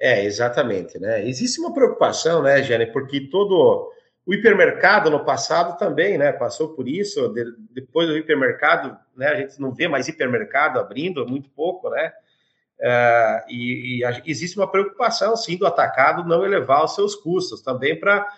É, 0.00 0.24
exatamente, 0.24 0.98
né? 0.98 1.28
Existe 1.28 1.60
uma 1.60 1.74
preocupação, 1.74 2.42
né, 2.42 2.62
Jane, 2.62 2.86
porque 2.86 3.28
todo 3.28 3.92
o 4.28 4.34
hipermercado 4.34 5.10
no 5.10 5.24
passado 5.24 5.78
também, 5.78 6.18
né, 6.18 6.30
passou 6.32 6.74
por 6.74 6.86
isso. 6.86 7.28
De, 7.30 7.46
depois 7.72 8.06
do 8.06 8.14
hipermercado, 8.14 8.94
né, 9.16 9.26
a 9.26 9.36
gente 9.36 9.58
não 9.58 9.72
vê 9.72 9.88
mais 9.88 10.06
hipermercado 10.06 10.78
abrindo, 10.78 11.26
muito 11.26 11.48
pouco, 11.48 11.88
né? 11.88 12.12
É, 12.78 13.44
e, 13.48 14.04
e, 14.04 14.30
existe 14.30 14.58
uma 14.58 14.70
preocupação, 14.70 15.34
sim, 15.34 15.56
do 15.56 15.66
atacado 15.66 16.28
não 16.28 16.44
elevar 16.44 16.84
os 16.84 16.94
seus 16.94 17.14
custos 17.14 17.62
também 17.62 17.98
para 17.98 18.28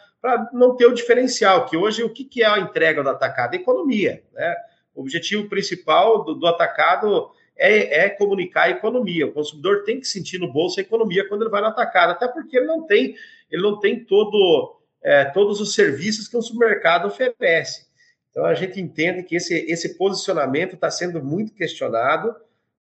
não 0.53 0.77
ter 0.77 0.87
o 0.87 0.95
diferencial, 0.95 1.67
que 1.67 1.77
hoje 1.77 2.05
o 2.05 2.09
que, 2.09 2.25
que 2.25 2.45
é 2.45 2.47
a 2.47 2.61
entrega 2.61 3.03
do 3.03 3.11
atacado? 3.11 3.57
Economia, 3.57 4.23
né? 4.33 4.57
O 4.95 5.01
objetivo 5.01 5.49
principal 5.49 6.23
do, 6.23 6.37
do 6.37 6.47
atacado 6.47 7.33
é, 7.57 8.05
é, 8.05 8.09
comunicar 8.11 8.67
a 8.67 8.71
economia. 8.71 9.27
O 9.27 9.33
consumidor 9.33 9.83
tem 9.83 9.99
que 9.99 10.07
sentir 10.07 10.39
no 10.39 10.53
bolso 10.53 10.79
a 10.79 10.85
economia 10.85 11.29
quando 11.29 11.43
ele 11.43 11.51
vai 11.51 11.61
no 11.61 11.67
atacado, 11.67 12.13
até 12.13 12.29
porque 12.29 12.59
ele 12.59 12.67
não 12.67 12.87
tem, 12.87 13.17
ele 13.51 13.63
não 13.63 13.81
tem 13.81 14.05
todo 14.05 14.80
é, 15.03 15.25
todos 15.25 15.61
os 15.61 15.75
serviços 15.75 16.29
que 16.29 16.37
um 16.37 16.43
supermercado 16.43 17.07
oferece. 17.07 17.87
Então 18.31 18.45
a 18.45 18.55
gente 18.55 18.81
entende 18.81 19.23
que 19.23 19.37
esse, 19.37 19.55
esse 19.71 19.97
posicionamento 19.97 20.75
está 20.75 20.91
sendo 20.91 21.23
muito 21.23 21.53
questionado, 21.53 22.35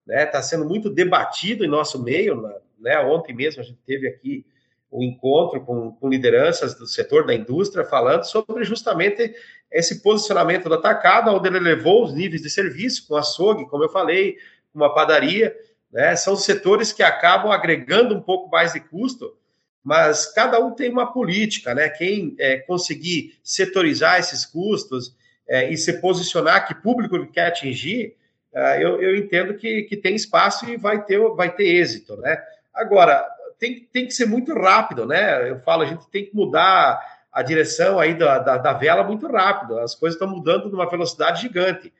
está 0.07 0.37
né, 0.37 0.41
sendo 0.41 0.65
muito 0.65 0.89
debatido 0.89 1.65
em 1.65 1.69
nosso 1.69 2.01
meio. 2.01 2.41
Né, 2.79 2.97
ontem 2.99 3.33
mesmo 3.33 3.61
a 3.61 3.65
gente 3.65 3.79
teve 3.85 4.07
aqui 4.07 4.45
um 4.91 5.01
encontro 5.01 5.59
com, 5.61 5.91
com, 5.91 6.07
lideranças 6.07 6.75
do 6.75 6.85
setor 6.85 7.25
da 7.25 7.33
indústria 7.33 7.83
falando 7.83 8.23
sobre 8.25 8.63
justamente 8.63 9.33
esse 9.71 10.03
posicionamento 10.03 10.69
do 10.69 10.75
atacado, 10.75 11.31
onde 11.31 11.47
ele 11.47 11.57
elevou 11.57 12.03
os 12.03 12.13
níveis 12.13 12.43
de 12.43 12.49
serviço, 12.49 13.07
com 13.07 13.15
açougue, 13.15 13.67
como 13.67 13.83
eu 13.83 13.89
falei, 13.89 14.37
com 14.71 14.79
uma 14.79 14.93
padaria. 14.93 15.55
Né, 15.91 16.15
são 16.15 16.35
setores 16.35 16.93
que 16.93 17.03
acabam 17.03 17.51
agregando 17.51 18.15
um 18.15 18.21
pouco 18.21 18.49
mais 18.49 18.73
de 18.73 18.79
custo 18.79 19.35
mas 19.83 20.31
cada 20.31 20.59
um 20.59 20.71
tem 20.71 20.89
uma 20.89 21.11
política, 21.11 21.75
né? 21.75 21.89
Quem 21.89 22.35
é, 22.39 22.57
conseguir 22.57 23.37
setorizar 23.43 24.19
esses 24.19 24.45
custos 24.45 25.13
é, 25.47 25.69
e 25.71 25.77
se 25.77 25.99
posicionar 25.99 26.65
que 26.65 26.73
público 26.73 27.15
ele 27.15 27.27
quer 27.27 27.47
atingir, 27.47 28.15
é, 28.53 28.83
eu, 28.83 29.01
eu, 29.01 29.15
entendo 29.15 29.55
que, 29.55 29.83
que 29.83 29.97
tem 29.97 30.15
espaço 30.15 30.69
e 30.69 30.77
vai 30.77 31.03
ter, 31.03 31.19
vai 31.35 31.53
ter 31.53 31.65
êxito, 31.65 32.15
né? 32.17 32.41
Agora, 32.73 33.25
tem, 33.59 33.87
tem 33.91 34.05
que 34.05 34.13
ser 34.13 34.25
muito 34.25 34.53
rápido, 34.53 35.05
né? 35.05 35.49
Eu 35.49 35.59
falo, 35.59 35.83
a 35.83 35.85
gente 35.85 36.07
tem 36.09 36.25
que 36.25 36.35
mudar 36.35 36.99
a 37.31 37.41
direção 37.41 37.99
aí 37.99 38.13
da, 38.13 38.37
da, 38.39 38.57
da 38.57 38.73
vela 38.73 39.03
muito 39.03 39.27
rápido, 39.27 39.79
as 39.79 39.95
coisas 39.95 40.15
estão 40.15 40.33
mudando 40.33 40.69
numa 40.69 40.89
velocidade 40.89 41.41
gigante. 41.41 41.91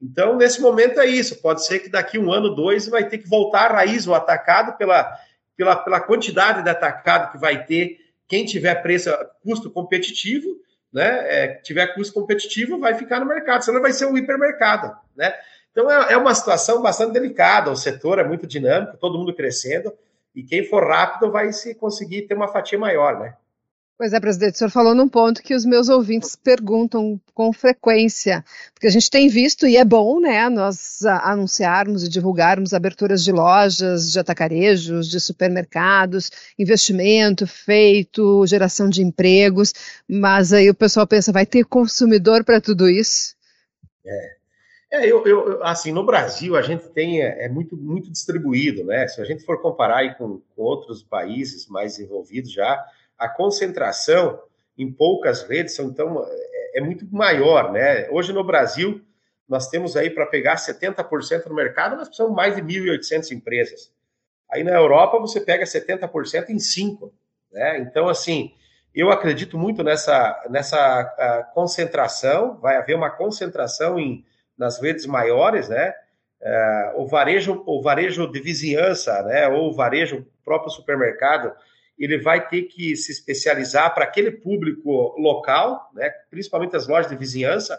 Então, 0.00 0.36
nesse 0.36 0.60
momento 0.60 1.00
é 1.00 1.06
isso. 1.06 1.40
Pode 1.40 1.64
ser 1.64 1.78
que 1.78 1.88
daqui 1.88 2.18
um 2.18 2.32
ano, 2.32 2.54
dois, 2.54 2.88
vai 2.88 3.08
ter 3.08 3.18
que 3.18 3.28
voltar 3.28 3.70
à 3.70 3.74
raiz, 3.74 4.06
o 4.06 4.14
atacado 4.14 4.76
pela, 4.76 5.16
pela, 5.62 5.76
pela 5.76 6.00
quantidade 6.00 6.62
de 6.64 6.68
atacado 6.68 7.30
que 7.30 7.38
vai 7.38 7.64
ter, 7.64 7.98
quem 8.26 8.44
tiver 8.44 8.74
preço, 8.82 9.10
custo 9.42 9.70
competitivo, 9.70 10.56
né? 10.92 11.44
É, 11.44 11.48
tiver 11.62 11.94
custo 11.94 12.12
competitivo, 12.12 12.80
vai 12.80 12.94
ficar 12.94 13.20
no 13.20 13.26
mercado, 13.26 13.64
senão 13.64 13.80
vai 13.80 13.92
ser 13.92 14.06
um 14.06 14.18
hipermercado, 14.18 14.94
né? 15.16 15.32
Então 15.70 15.90
é, 15.90 16.14
é 16.14 16.16
uma 16.16 16.34
situação 16.34 16.82
bastante 16.82 17.12
delicada, 17.12 17.70
o 17.70 17.76
setor 17.76 18.18
é 18.18 18.24
muito 18.24 18.46
dinâmico, 18.46 18.98
todo 18.98 19.16
mundo 19.16 19.34
crescendo, 19.34 19.92
e 20.34 20.42
quem 20.42 20.64
for 20.64 20.86
rápido 20.86 21.30
vai 21.30 21.52
se 21.52 21.74
conseguir 21.76 22.22
ter 22.22 22.34
uma 22.34 22.48
fatia 22.48 22.78
maior, 22.78 23.20
né? 23.20 23.34
Pois 24.02 24.12
é, 24.12 24.18
presidente, 24.18 24.54
o 24.54 24.58
senhor 24.58 24.70
falou 24.70 24.96
num 24.96 25.08
ponto 25.08 25.40
que 25.40 25.54
os 25.54 25.64
meus 25.64 25.88
ouvintes 25.88 26.34
perguntam 26.34 27.20
com 27.32 27.52
frequência, 27.52 28.44
porque 28.74 28.88
a 28.88 28.90
gente 28.90 29.08
tem 29.08 29.28
visto, 29.28 29.64
e 29.64 29.76
é 29.76 29.84
bom, 29.84 30.18
né, 30.18 30.48
nós 30.48 31.04
anunciarmos 31.04 32.02
e 32.02 32.08
divulgarmos 32.08 32.74
aberturas 32.74 33.22
de 33.22 33.30
lojas, 33.30 34.10
de 34.10 34.18
atacarejos, 34.18 35.08
de 35.08 35.20
supermercados, 35.20 36.32
investimento 36.58 37.46
feito, 37.46 38.44
geração 38.44 38.90
de 38.90 39.04
empregos, 39.04 39.72
mas 40.08 40.52
aí 40.52 40.68
o 40.68 40.74
pessoal 40.74 41.06
pensa, 41.06 41.30
vai 41.30 41.46
ter 41.46 41.64
consumidor 41.64 42.42
para 42.42 42.60
tudo 42.60 42.88
isso? 42.88 43.36
É. 44.04 44.42
É, 44.94 45.06
eu, 45.06 45.24
eu, 45.24 45.64
assim, 45.64 45.90
no 45.90 46.04
Brasil 46.04 46.54
a 46.54 46.60
gente 46.60 46.86
tem, 46.90 47.22
é, 47.22 47.46
é, 47.46 47.48
muito, 47.48 47.76
muito 47.76 48.10
distribuído, 48.10 48.84
né? 48.84 49.06
Se 49.06 49.22
a 49.22 49.24
gente 49.24 49.42
for 49.42 49.62
comparar 49.62 50.18
com, 50.18 50.42
com 50.54 50.62
outros 50.62 51.02
países 51.02 51.66
mais 51.66 51.96
desenvolvidos 51.96 52.52
já, 52.52 52.84
a 53.24 53.28
concentração 53.28 54.42
em 54.76 54.90
poucas 54.90 55.42
redes 55.42 55.74
são, 55.74 55.86
então 55.86 56.24
é, 56.26 56.78
é 56.78 56.80
muito 56.80 57.06
maior, 57.10 57.72
né? 57.72 58.08
Hoje 58.10 58.32
no 58.32 58.44
Brasil 58.44 59.00
nós 59.48 59.68
temos 59.68 59.96
aí 59.96 60.08
para 60.08 60.26
pegar 60.26 60.56
70% 60.56 61.46
no 61.46 61.54
mercado, 61.54 61.96
nós 61.96 62.08
precisamos 62.08 62.34
mais 62.34 62.56
de 62.56 62.62
1.800 62.62 63.32
empresas. 63.32 63.92
Aí 64.50 64.64
na 64.64 64.72
Europa 64.72 65.18
você 65.18 65.40
pega 65.40 65.64
70% 65.64 66.48
em 66.48 66.58
5, 66.58 67.12
né? 67.52 67.78
Então 67.78 68.08
assim, 68.08 68.54
eu 68.94 69.10
acredito 69.10 69.58
muito 69.58 69.82
nessa 69.82 70.42
nessa 70.50 71.50
concentração, 71.54 72.58
vai 72.58 72.76
haver 72.76 72.96
uma 72.96 73.10
concentração 73.10 73.98
em 73.98 74.24
nas 74.56 74.80
redes 74.80 75.06
maiores, 75.06 75.68
né? 75.68 75.94
Uh, 76.40 77.02
o 77.02 77.06
varejo, 77.06 77.62
o 77.66 77.80
varejo 77.80 78.30
de 78.30 78.40
vizinhança, 78.40 79.22
né? 79.22 79.48
Ou 79.48 79.70
o 79.70 79.72
varejo 79.72 80.26
próprio 80.44 80.70
supermercado, 80.70 81.52
ele 81.98 82.18
vai 82.18 82.48
ter 82.48 82.62
que 82.62 82.96
se 82.96 83.12
especializar 83.12 83.94
para 83.94 84.04
aquele 84.04 84.30
público 84.30 85.14
local, 85.18 85.90
né, 85.94 86.10
principalmente 86.30 86.76
as 86.76 86.86
lojas 86.86 87.10
de 87.10 87.16
vizinhança, 87.16 87.78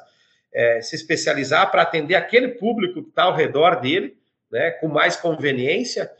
é, 0.54 0.82
se 0.82 0.96
especializar 0.96 1.72
para 1.72 1.82
atender 1.82 2.16
aquele 2.16 2.50
público 2.50 3.02
que 3.02 3.10
está 3.10 3.24
ao 3.24 3.36
redor 3.36 3.82
dele, 3.82 4.18
né, 4.52 4.72
com 4.72 4.88
mais 4.88 5.16
conveniência, 5.16 6.12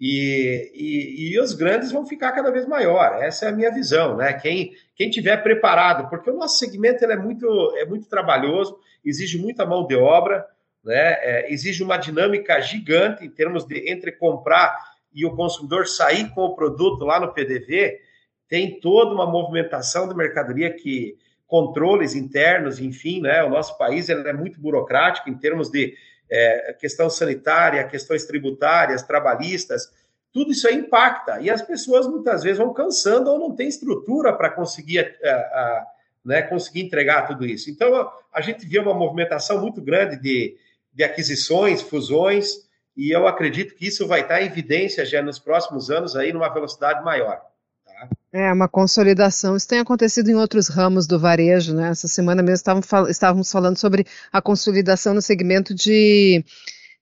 e, 0.00 0.70
e, 0.74 1.32
e, 1.32 1.40
os 1.40 1.54
grandes 1.54 1.90
vão 1.90 2.06
ficar 2.06 2.30
cada 2.30 2.52
vez 2.52 2.66
maior. 2.66 3.20
Essa 3.20 3.46
é 3.46 3.48
a 3.48 3.52
minha 3.52 3.72
visão, 3.72 4.16
né? 4.16 4.32
Quem 4.32 4.72
quem 4.94 5.10
tiver 5.10 5.36
preparado, 5.42 6.08
porque 6.08 6.30
o 6.30 6.36
nosso 6.36 6.58
segmento 6.58 7.04
é 7.04 7.16
muito 7.16 7.74
é 7.76 7.84
muito 7.84 8.08
trabalhoso, 8.08 8.78
exige 9.04 9.38
muita 9.38 9.66
mão 9.66 9.86
de 9.88 9.96
obra, 9.96 10.46
né? 10.84 11.16
É, 11.20 11.52
exige 11.52 11.82
uma 11.82 11.96
dinâmica 11.96 12.60
gigante 12.60 13.24
em 13.24 13.30
termos 13.30 13.66
de 13.66 13.90
entre 13.90 14.12
comprar 14.12 14.78
e 15.12 15.24
o 15.24 15.34
consumidor 15.34 15.86
sair 15.86 16.30
com 16.30 16.42
o 16.42 16.54
produto 16.54 17.04
lá 17.04 17.18
no 17.20 17.32
PDV, 17.32 18.00
tem 18.48 18.80
toda 18.80 19.14
uma 19.14 19.26
movimentação 19.26 20.08
de 20.08 20.14
mercadoria 20.14 20.72
que 20.72 21.16
controles 21.46 22.14
internos, 22.14 22.78
enfim, 22.78 23.20
né? 23.20 23.42
O 23.42 23.50
nosso 23.50 23.76
país 23.78 24.08
é 24.08 24.32
muito 24.32 24.60
burocrático 24.60 25.30
em 25.30 25.34
termos 25.34 25.70
de 25.70 25.94
é, 26.30 26.76
questão 26.78 27.08
sanitária, 27.08 27.86
questões 27.88 28.26
tributárias, 28.26 29.02
trabalhistas, 29.02 29.90
tudo 30.32 30.52
isso 30.52 30.68
aí 30.68 30.76
impacta. 30.76 31.40
E 31.40 31.50
as 31.50 31.62
pessoas 31.62 32.06
muitas 32.06 32.42
vezes 32.42 32.58
vão 32.58 32.72
cansando 32.72 33.30
ou 33.30 33.38
não 33.38 33.54
tem 33.54 33.66
estrutura 33.66 34.32
para 34.32 34.50
conseguir, 34.50 34.98
a, 34.98 35.30
a, 35.30 35.86
né, 36.24 36.42
conseguir 36.42 36.82
entregar 36.82 37.26
tudo 37.26 37.46
isso. 37.46 37.70
Então, 37.70 38.10
a 38.32 38.40
gente 38.40 38.66
vê 38.66 38.78
uma 38.78 38.94
movimentação 38.94 39.60
muito 39.60 39.80
grande 39.80 40.20
de, 40.20 40.56
de 40.92 41.02
aquisições, 41.02 41.80
fusões, 41.80 42.67
e 42.98 43.14
eu 43.14 43.28
acredito 43.28 43.76
que 43.76 43.86
isso 43.86 44.08
vai 44.08 44.22
estar 44.22 44.42
em 44.42 44.46
evidência 44.46 45.06
já 45.06 45.22
nos 45.22 45.38
próximos 45.38 45.88
anos 45.88 46.16
aí 46.16 46.32
numa 46.32 46.52
velocidade 46.52 47.04
maior. 47.04 47.40
Tá? 47.86 48.08
É, 48.32 48.52
uma 48.52 48.68
consolidação. 48.68 49.54
Isso 49.56 49.68
tem 49.68 49.78
acontecido 49.78 50.28
em 50.28 50.34
outros 50.34 50.66
ramos 50.66 51.06
do 51.06 51.16
varejo, 51.16 51.72
né? 51.72 51.90
Essa 51.90 52.08
semana 52.08 52.42
mesmo 52.42 52.64
estávamos 53.08 53.52
falando 53.52 53.78
sobre 53.78 54.04
a 54.32 54.42
consolidação 54.42 55.14
no 55.14 55.22
segmento 55.22 55.72
de, 55.72 56.44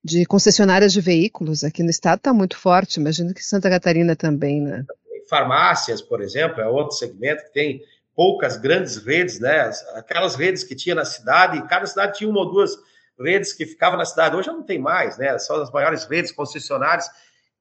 de 0.05 0.27
concessionárias 0.27 0.93
de 0.93 1.01
veículos. 1.01 1.65
Aqui 1.65 1.83
no 1.83 1.89
estado 1.89 2.19
está 2.19 2.35
muito 2.35 2.59
forte, 2.59 3.01
imagino 3.01 3.33
que 3.33 3.43
Santa 3.43 3.71
Catarina 3.71 4.15
também, 4.15 4.61
né? 4.61 4.85
Farmácias, 5.31 6.03
por 6.03 6.21
exemplo, 6.21 6.61
é 6.61 6.69
outro 6.69 6.95
segmento 6.95 7.43
que 7.45 7.55
tem 7.55 7.81
poucas 8.15 8.59
grandes 8.59 8.99
redes, 8.99 9.41
né? 9.41 9.71
Aquelas 9.95 10.35
redes 10.37 10.63
que 10.63 10.77
tinha 10.77 10.95
na 10.95 11.07
cidade, 11.07 11.67
cada 11.67 11.87
cidade 11.87 12.19
tinha 12.19 12.29
uma 12.29 12.41
ou 12.41 12.51
duas 12.51 12.77
redes 13.19 13.53
que 13.53 13.67
ficavam 13.67 13.99
na 13.99 14.05
cidade. 14.05 14.37
Hoje 14.37 14.49
não 14.49 14.63
tem 14.63 14.79
mais, 14.79 15.19
né? 15.19 15.39
Só 15.39 15.61
as 15.63 15.71
maiores 15.71 16.05
redes 16.05 16.33
concessionárias. 16.33 17.09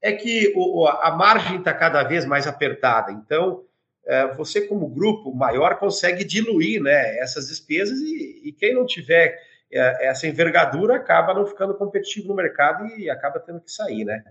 É 0.02 0.12
que 0.12 0.54
o, 0.56 0.88
a 0.88 1.12
margem 1.12 1.58
está 1.58 1.74
cada 1.74 2.04
vez 2.04 2.26
mais 2.26 2.46
apertada. 2.46 3.12
Então, 3.12 3.64
é, 4.06 4.28
você, 4.34 4.62
como 4.62 4.88
grupo 4.88 5.34
maior, 5.34 5.80
consegue 5.80 6.24
diluir 6.24 6.82
né, 6.82 7.18
essas 7.18 7.48
despesas 7.48 8.00
e, 8.00 8.42
e 8.44 8.52
quem 8.52 8.74
não 8.76 8.86
tiver 8.86 9.36
é, 9.72 10.08
essa 10.08 10.28
envergadura 10.28 10.96
acaba 10.96 11.34
não 11.34 11.46
ficando 11.46 11.74
competitivo 11.74 12.28
no 12.28 12.36
mercado 12.36 12.86
e 12.98 13.10
acaba 13.10 13.40
tendo 13.40 13.60
que 13.62 13.72
sair, 13.72 14.06
né? 14.06 14.24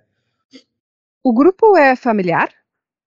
O 1.22 1.32
grupo 1.32 1.76
é 1.76 1.96
familiar? 1.96 2.50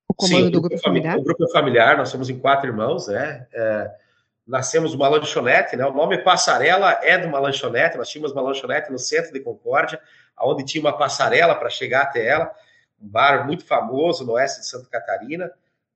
O 0.10 0.14
comando 0.14 0.46
Sim, 0.46 0.52
do 0.52 0.62
grupo 0.62 0.76
é 0.76 0.80
familiar? 0.80 1.18
O 1.18 1.24
grupo 1.24 1.44
é 1.46 1.52
familiar, 1.52 1.98
nós 1.98 2.10
somos 2.10 2.30
em 2.30 2.40
quatro 2.40 2.68
irmãos, 2.70 3.08
né? 3.08 3.48
É, 3.54 3.92
nascemos 4.48 4.94
uma 4.94 5.10
lanchonete, 5.10 5.76
né? 5.76 5.86
O 5.86 5.94
nome 5.94 6.20
Passarela 6.20 7.00
é 7.04 7.18
de 7.18 7.28
uma 7.28 7.40
lanchonete. 7.40 7.98
Nós 7.98 8.10
tínhamos 8.10 8.32
uma 8.32 8.42
lanchonete 8.42 8.92
no 8.92 8.98
centro 8.98 9.34
de 9.34 9.42
Concórdia, 9.42 10.00
onde 10.40 10.64
tinha 10.64 10.82
uma 10.82 10.98
passarela 10.98 11.54
para 11.54 11.70
chegar 11.70 12.04
até 12.04 12.26
ela, 12.26 12.52
um 13.02 13.08
bar 13.08 13.46
muito 13.46 13.66
famoso 13.66 14.26
no 14.26 14.34
oeste 14.34 14.62
de 14.62 14.68
Santa 14.68 14.88
Catarina. 14.90 15.52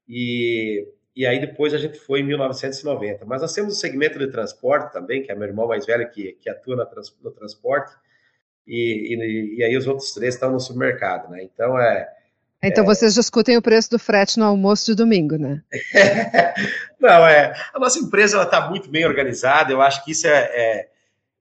E, 0.08 0.86
e 1.15 1.25
aí 1.25 1.39
depois 1.39 1.74
a 1.74 1.77
gente 1.77 1.98
foi 1.98 2.20
em 2.20 2.24
1990. 2.24 3.25
Mas 3.25 3.41
nós 3.41 3.53
temos 3.53 3.74
o 3.74 3.79
segmento 3.79 4.20
de 4.20 4.27
transporte 4.27 4.91
também, 4.91 5.24
que 5.24 5.31
é 5.31 5.36
meu 5.36 5.48
irmão 5.48 5.67
mais 5.67 5.86
velho 5.86 6.10
que, 6.10 6.34
que 6.34 6.50
atua 6.50 6.75
no 6.75 7.31
transporte. 7.31 7.96
E, 8.67 9.15
e, 9.15 9.60
e, 9.60 9.63
aí 9.63 9.75
os 9.77 9.88
outros 9.88 10.13
três 10.13 10.34
estão 10.34 10.51
no 10.51 10.60
supermercado, 10.60 11.29
né? 11.29 11.41
Então 11.41 11.79
é 11.79 12.08
então 12.63 12.84
é... 12.84 12.88
vocês 12.88 13.13
discutem 13.13 13.58
o 13.58 13.62
preço 13.62 13.89
do 13.89 14.00
frete 14.00 14.38
no 14.38 14.46
almoço 14.46 14.86
de 14.86 14.96
domingo, 14.96 15.38
né? 15.38 15.62
Não, 17.00 17.25
é. 17.27 17.53
A 17.74 17.80
nossa 17.80 18.00
empresa 18.00 18.41
está 18.41 18.70
muito 18.70 18.89
bem 18.89 19.06
organizada. 19.06 19.72
Eu 19.72 19.82
acho 19.82 20.03
que 20.06 20.12
isso 20.12 20.27
é, 20.27 20.32
é, 20.32 20.89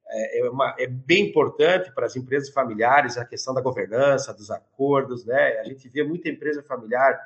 é, 0.09 0.41
é, 0.41 0.51
uma, 0.51 0.75
é, 0.79 0.87
bem 0.87 1.29
importante 1.29 1.93
para 1.93 2.07
as 2.07 2.17
empresas 2.17 2.49
familiares, 2.51 3.19
a 3.19 3.25
questão 3.25 3.53
da 3.53 3.61
governança, 3.61 4.33
dos 4.33 4.51
acordos, 4.51 5.25
né? 5.25 5.59
A 5.61 5.65
gente 5.65 5.89
vê 5.89 6.03
muita 6.03 6.29
empresa 6.29 6.63
familiar 6.63 7.19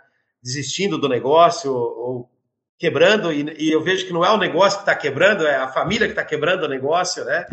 desistindo 0.42 0.98
do 0.98 1.08
negócio 1.08 1.72
ou 1.72 2.28
quebrando, 2.78 3.32
e, 3.32 3.54
e 3.58 3.72
eu 3.72 3.82
vejo 3.82 4.06
que 4.06 4.12
não 4.12 4.24
é 4.24 4.30
o 4.30 4.36
negócio 4.36 4.78
que 4.78 4.82
está 4.82 4.94
quebrando, 4.94 5.46
é 5.46 5.56
a 5.56 5.68
família 5.68 6.06
que 6.06 6.12
está 6.12 6.24
quebrando 6.24 6.64
o 6.64 6.68
negócio, 6.68 7.24
né? 7.24 7.46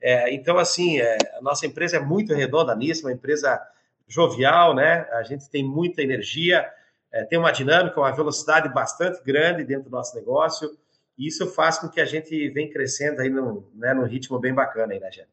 É, 0.00 0.32
então, 0.32 0.56
assim, 0.56 1.00
é, 1.00 1.18
a 1.36 1.42
nossa 1.42 1.66
empresa 1.66 1.96
é 1.96 2.00
muito 2.00 2.32
redonda 2.32 2.74
nisso, 2.74 3.04
uma 3.04 3.12
empresa 3.12 3.60
jovial, 4.08 4.74
né? 4.74 5.06
A 5.12 5.22
gente 5.22 5.48
tem 5.50 5.62
muita 5.62 6.02
energia, 6.02 6.66
é, 7.12 7.24
tem 7.24 7.38
uma 7.38 7.52
dinâmica, 7.52 8.00
uma 8.00 8.10
velocidade 8.10 8.68
bastante 8.68 9.22
grande 9.22 9.64
dentro 9.64 9.84
do 9.84 9.90
nosso 9.90 10.16
negócio, 10.16 10.70
e 11.16 11.26
isso 11.26 11.46
faz 11.48 11.78
com 11.78 11.88
que 11.88 12.00
a 12.00 12.04
gente 12.04 12.48
venha 12.50 12.72
crescendo 12.72 13.20
aí 13.20 13.28
num, 13.28 13.64
né, 13.74 13.92
num 13.92 14.04
ritmo 14.04 14.38
bem 14.38 14.54
bacana 14.54 14.92
aí, 14.92 15.00
né, 15.00 15.10
gente? 15.10 15.28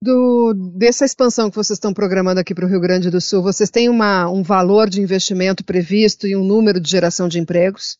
Do, 0.00 0.54
dessa 0.54 1.04
expansão 1.04 1.50
que 1.50 1.56
vocês 1.56 1.76
estão 1.76 1.92
programando 1.92 2.40
aqui 2.40 2.54
para 2.54 2.64
o 2.64 2.68
Rio 2.68 2.80
Grande 2.80 3.10
do 3.10 3.20
Sul, 3.20 3.42
vocês 3.42 3.68
têm 3.68 3.88
uma, 3.88 4.30
um 4.30 4.44
valor 4.44 4.88
de 4.88 5.00
investimento 5.00 5.64
previsto 5.64 6.26
e 6.26 6.36
um 6.36 6.44
número 6.44 6.80
de 6.80 6.88
geração 6.88 7.28
de 7.28 7.40
empregos? 7.40 7.98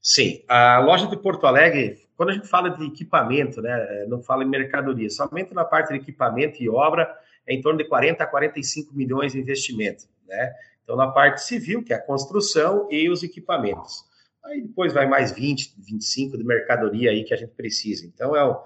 Sim, 0.00 0.42
a 0.48 0.78
loja 0.78 1.06
de 1.06 1.16
Porto 1.18 1.46
Alegre, 1.46 1.98
quando 2.16 2.30
a 2.30 2.32
gente 2.32 2.48
fala 2.48 2.70
de 2.70 2.84
equipamento, 2.86 3.60
né, 3.60 4.06
não 4.08 4.22
fala 4.22 4.42
em 4.42 4.48
mercadoria, 4.48 5.10
somente 5.10 5.52
na 5.52 5.64
parte 5.64 5.90
de 5.92 5.96
equipamento 5.96 6.62
e 6.62 6.68
obra, 6.68 7.14
é 7.48 7.54
em 7.54 7.62
torno 7.62 7.78
de 7.78 7.84
40 7.84 8.22
a 8.22 8.26
45 8.26 8.94
milhões 8.94 9.32
de 9.32 9.40
investimento, 9.40 10.04
né? 10.26 10.52
Então, 10.84 10.94
na 10.96 11.08
parte 11.08 11.42
civil, 11.42 11.82
que 11.82 11.92
é 11.92 11.96
a 11.96 12.02
construção 12.02 12.86
e 12.90 13.10
os 13.10 13.22
equipamentos. 13.22 14.04
Aí 14.44 14.62
depois 14.62 14.92
vai 14.92 15.06
mais 15.06 15.32
20, 15.32 15.74
25 15.78 16.38
de 16.38 16.44
mercadoria 16.44 17.10
aí 17.10 17.24
que 17.24 17.34
a 17.34 17.36
gente 17.36 17.52
precisa. 17.52 18.06
Então, 18.06 18.36
é 18.36 18.44
um, 18.44 18.56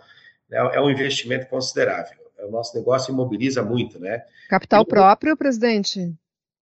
é, 0.50 0.76
é 0.76 0.80
um 0.80 0.90
investimento 0.90 1.46
considerável. 1.46 2.18
O 2.40 2.50
nosso 2.50 2.76
negócio 2.76 3.12
imobiliza 3.12 3.62
muito, 3.62 4.00
né? 4.00 4.24
Capital 4.48 4.84
próprio, 4.84 5.36
presidente? 5.36 6.12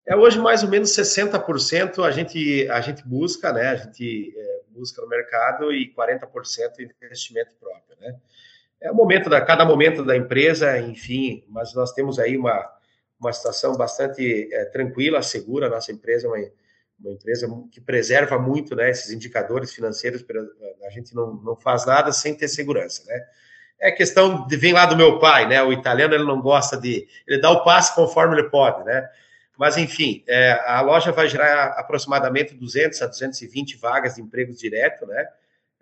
É 0.07 0.15
hoje 0.15 0.39
mais 0.39 0.63
ou 0.63 0.69
menos 0.69 0.91
60% 0.91 2.05
a 2.05 2.11
gente, 2.11 2.69
a 2.69 2.81
gente 2.81 3.07
busca, 3.07 3.53
né? 3.53 3.69
A 3.69 3.77
gente 3.77 4.35
é, 4.37 4.61
busca 4.69 5.03
no 5.03 5.09
mercado 5.09 5.73
e 5.73 5.93
40% 5.93 6.29
investimento 7.03 7.55
próprio, 7.59 7.97
né? 8.01 8.17
É 8.85 8.91
o 8.91 8.95
momento 8.95 9.31
da 9.31 9.41
cada 9.41 9.65
momento 9.65 10.05
da 10.05 10.15
empresa, 10.15 10.79
enfim, 10.79 11.43
mas 11.49 11.73
nós 11.73 11.93
temos 11.93 12.19
aí 12.19 12.37
uma, 12.37 12.71
uma 13.19 13.33
situação 13.33 13.75
bastante 13.77 14.53
é, 14.53 14.67
tranquila, 14.67 15.23
segura. 15.23 15.71
Nossa 15.71 15.91
empresa 15.91 16.27
é 16.27 16.31
uma, 16.31 16.37
uma 17.01 17.13
empresa 17.13 17.49
que 17.73 17.81
preserva 17.81 18.39
muito 18.39 18.77
né, 18.77 18.91
esses 18.91 19.11
indicadores 19.11 19.73
financeiros. 19.73 20.23
A 20.87 20.91
gente 20.91 21.15
não, 21.15 21.33
não 21.37 21.57
faz 21.57 21.87
nada 21.87 22.13
sem 22.13 22.35
ter 22.35 22.47
segurança, 22.47 23.03
né? 23.07 23.25
É 23.81 23.91
questão 23.91 24.47
de 24.47 24.57
vem 24.57 24.75
lá 24.75 24.85
do 24.85 24.97
meu 24.97 25.19
pai, 25.19 25.49
né? 25.49 25.63
O 25.63 25.73
italiano 25.73 26.15
ele 26.15 26.25
não 26.25 26.41
gosta 26.43 26.77
de, 26.77 27.09
ele 27.27 27.41
dá 27.41 27.51
o 27.51 27.65
passe 27.65 27.95
conforme 27.95 28.39
ele 28.39 28.51
pode, 28.51 28.85
né? 28.85 29.09
Mas, 29.57 29.79
enfim, 29.79 30.23
é, 30.29 30.53
a 30.67 30.83
loja 30.83 31.11
vai 31.11 31.27
gerar 31.27 31.69
aproximadamente 31.79 32.55
200 32.55 33.01
a 33.01 33.07
220 33.07 33.79
vagas 33.79 34.17
de 34.17 34.21
emprego 34.21 34.53
direto, 34.53 35.07
né? 35.07 35.27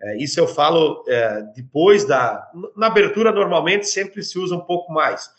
É, 0.03 0.17
isso 0.17 0.37
eu 0.37 0.47
falo 0.47 1.01
é, 1.07 1.41
depois 1.55 2.03
da. 2.03 2.45
Na 2.75 2.87
abertura, 2.87 3.31
normalmente, 3.31 3.87
sempre 3.87 4.21
se 4.21 4.37
usa 4.37 4.53
um 4.53 4.59
pouco 4.59 4.91
mais, 4.91 5.29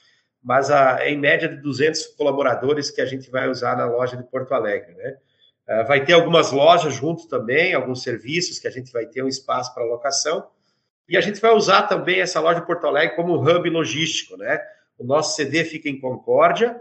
mas 0.42 0.70
a, 0.70 1.04
é 1.04 1.10
em 1.10 1.18
média 1.18 1.46
de 1.46 1.56
200 1.56 2.06
colaboradores 2.16 2.90
que 2.90 3.02
a 3.02 3.04
gente 3.04 3.30
vai 3.30 3.46
usar 3.46 3.76
na 3.76 3.84
loja 3.84 4.16
de 4.16 4.22
Porto 4.22 4.54
Alegre, 4.54 4.94
né? 4.94 5.16
É, 5.66 5.84
vai 5.84 6.02
ter 6.02 6.14
algumas 6.14 6.50
lojas 6.50 6.94
junto 6.94 7.28
também, 7.28 7.74
alguns 7.74 8.02
serviços 8.02 8.58
que 8.58 8.66
a 8.66 8.70
gente 8.70 8.90
vai 8.90 9.04
ter 9.04 9.22
um 9.22 9.28
espaço 9.28 9.74
para 9.74 9.84
locação. 9.84 10.46
E 11.06 11.16
a 11.16 11.20
gente 11.20 11.40
vai 11.40 11.52
usar 11.52 11.82
também 11.82 12.20
essa 12.20 12.40
loja 12.40 12.60
de 12.60 12.66
Porto 12.66 12.86
Alegre 12.86 13.16
como 13.16 13.34
hub 13.34 13.68
logístico, 13.68 14.38
né? 14.38 14.58
O 14.96 15.04
nosso 15.04 15.36
CD 15.36 15.62
fica 15.64 15.90
em 15.90 16.00
Concórdia 16.00 16.80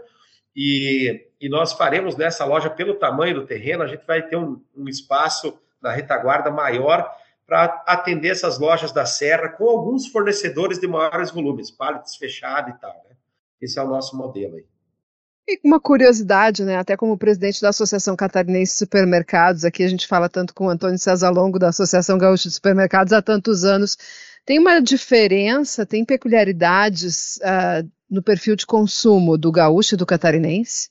e, 0.56 1.26
e 1.38 1.50
nós 1.50 1.74
faremos 1.74 2.16
nessa 2.16 2.46
loja, 2.46 2.70
pelo 2.70 2.94
tamanho 2.94 3.34
do 3.34 3.46
terreno, 3.46 3.82
a 3.82 3.86
gente 3.86 4.06
vai 4.06 4.22
ter 4.22 4.36
um, 4.36 4.62
um 4.74 4.88
espaço 4.88 5.58
na 5.82 5.92
retaguarda 5.92 6.50
maior 6.50 7.10
para 7.46 7.82
atender 7.86 8.30
essas 8.30 8.58
lojas 8.58 8.92
da 8.92 9.04
Serra 9.04 9.50
com 9.50 9.68
alguns 9.68 10.06
fornecedores 10.06 10.78
de 10.78 10.86
maiores 10.86 11.30
volumes, 11.30 11.70
pallets 11.70 12.16
fechado 12.16 12.70
e 12.70 12.78
tal. 12.78 12.94
Né? 13.08 13.16
Esse 13.60 13.78
é 13.78 13.82
o 13.82 13.88
nosso 13.88 14.16
modelo 14.16 14.56
aí. 14.56 14.64
E 15.46 15.60
uma 15.62 15.78
curiosidade, 15.78 16.64
né? 16.64 16.76
Até 16.76 16.96
como 16.96 17.18
presidente 17.18 17.60
da 17.60 17.68
Associação 17.68 18.16
Catarinense 18.16 18.72
de 18.72 18.78
Supermercados, 18.78 19.64
aqui 19.64 19.82
a 19.82 19.88
gente 19.88 20.06
fala 20.06 20.26
tanto 20.26 20.54
com 20.54 20.66
o 20.66 20.70
Antônio 20.70 20.98
César 20.98 21.28
Longo 21.28 21.58
da 21.58 21.68
Associação 21.68 22.16
Gaúcha 22.16 22.48
de 22.48 22.54
Supermercados 22.54 23.12
há 23.12 23.20
tantos 23.20 23.62
anos. 23.62 23.98
Tem 24.46 24.58
uma 24.58 24.80
diferença, 24.80 25.84
tem 25.84 26.02
peculiaridades 26.02 27.36
uh, 27.36 27.86
no 28.08 28.22
perfil 28.22 28.56
de 28.56 28.64
consumo 28.64 29.36
do 29.36 29.52
gaúcho 29.52 29.94
e 29.94 29.98
do 29.98 30.06
catarinense? 30.06 30.88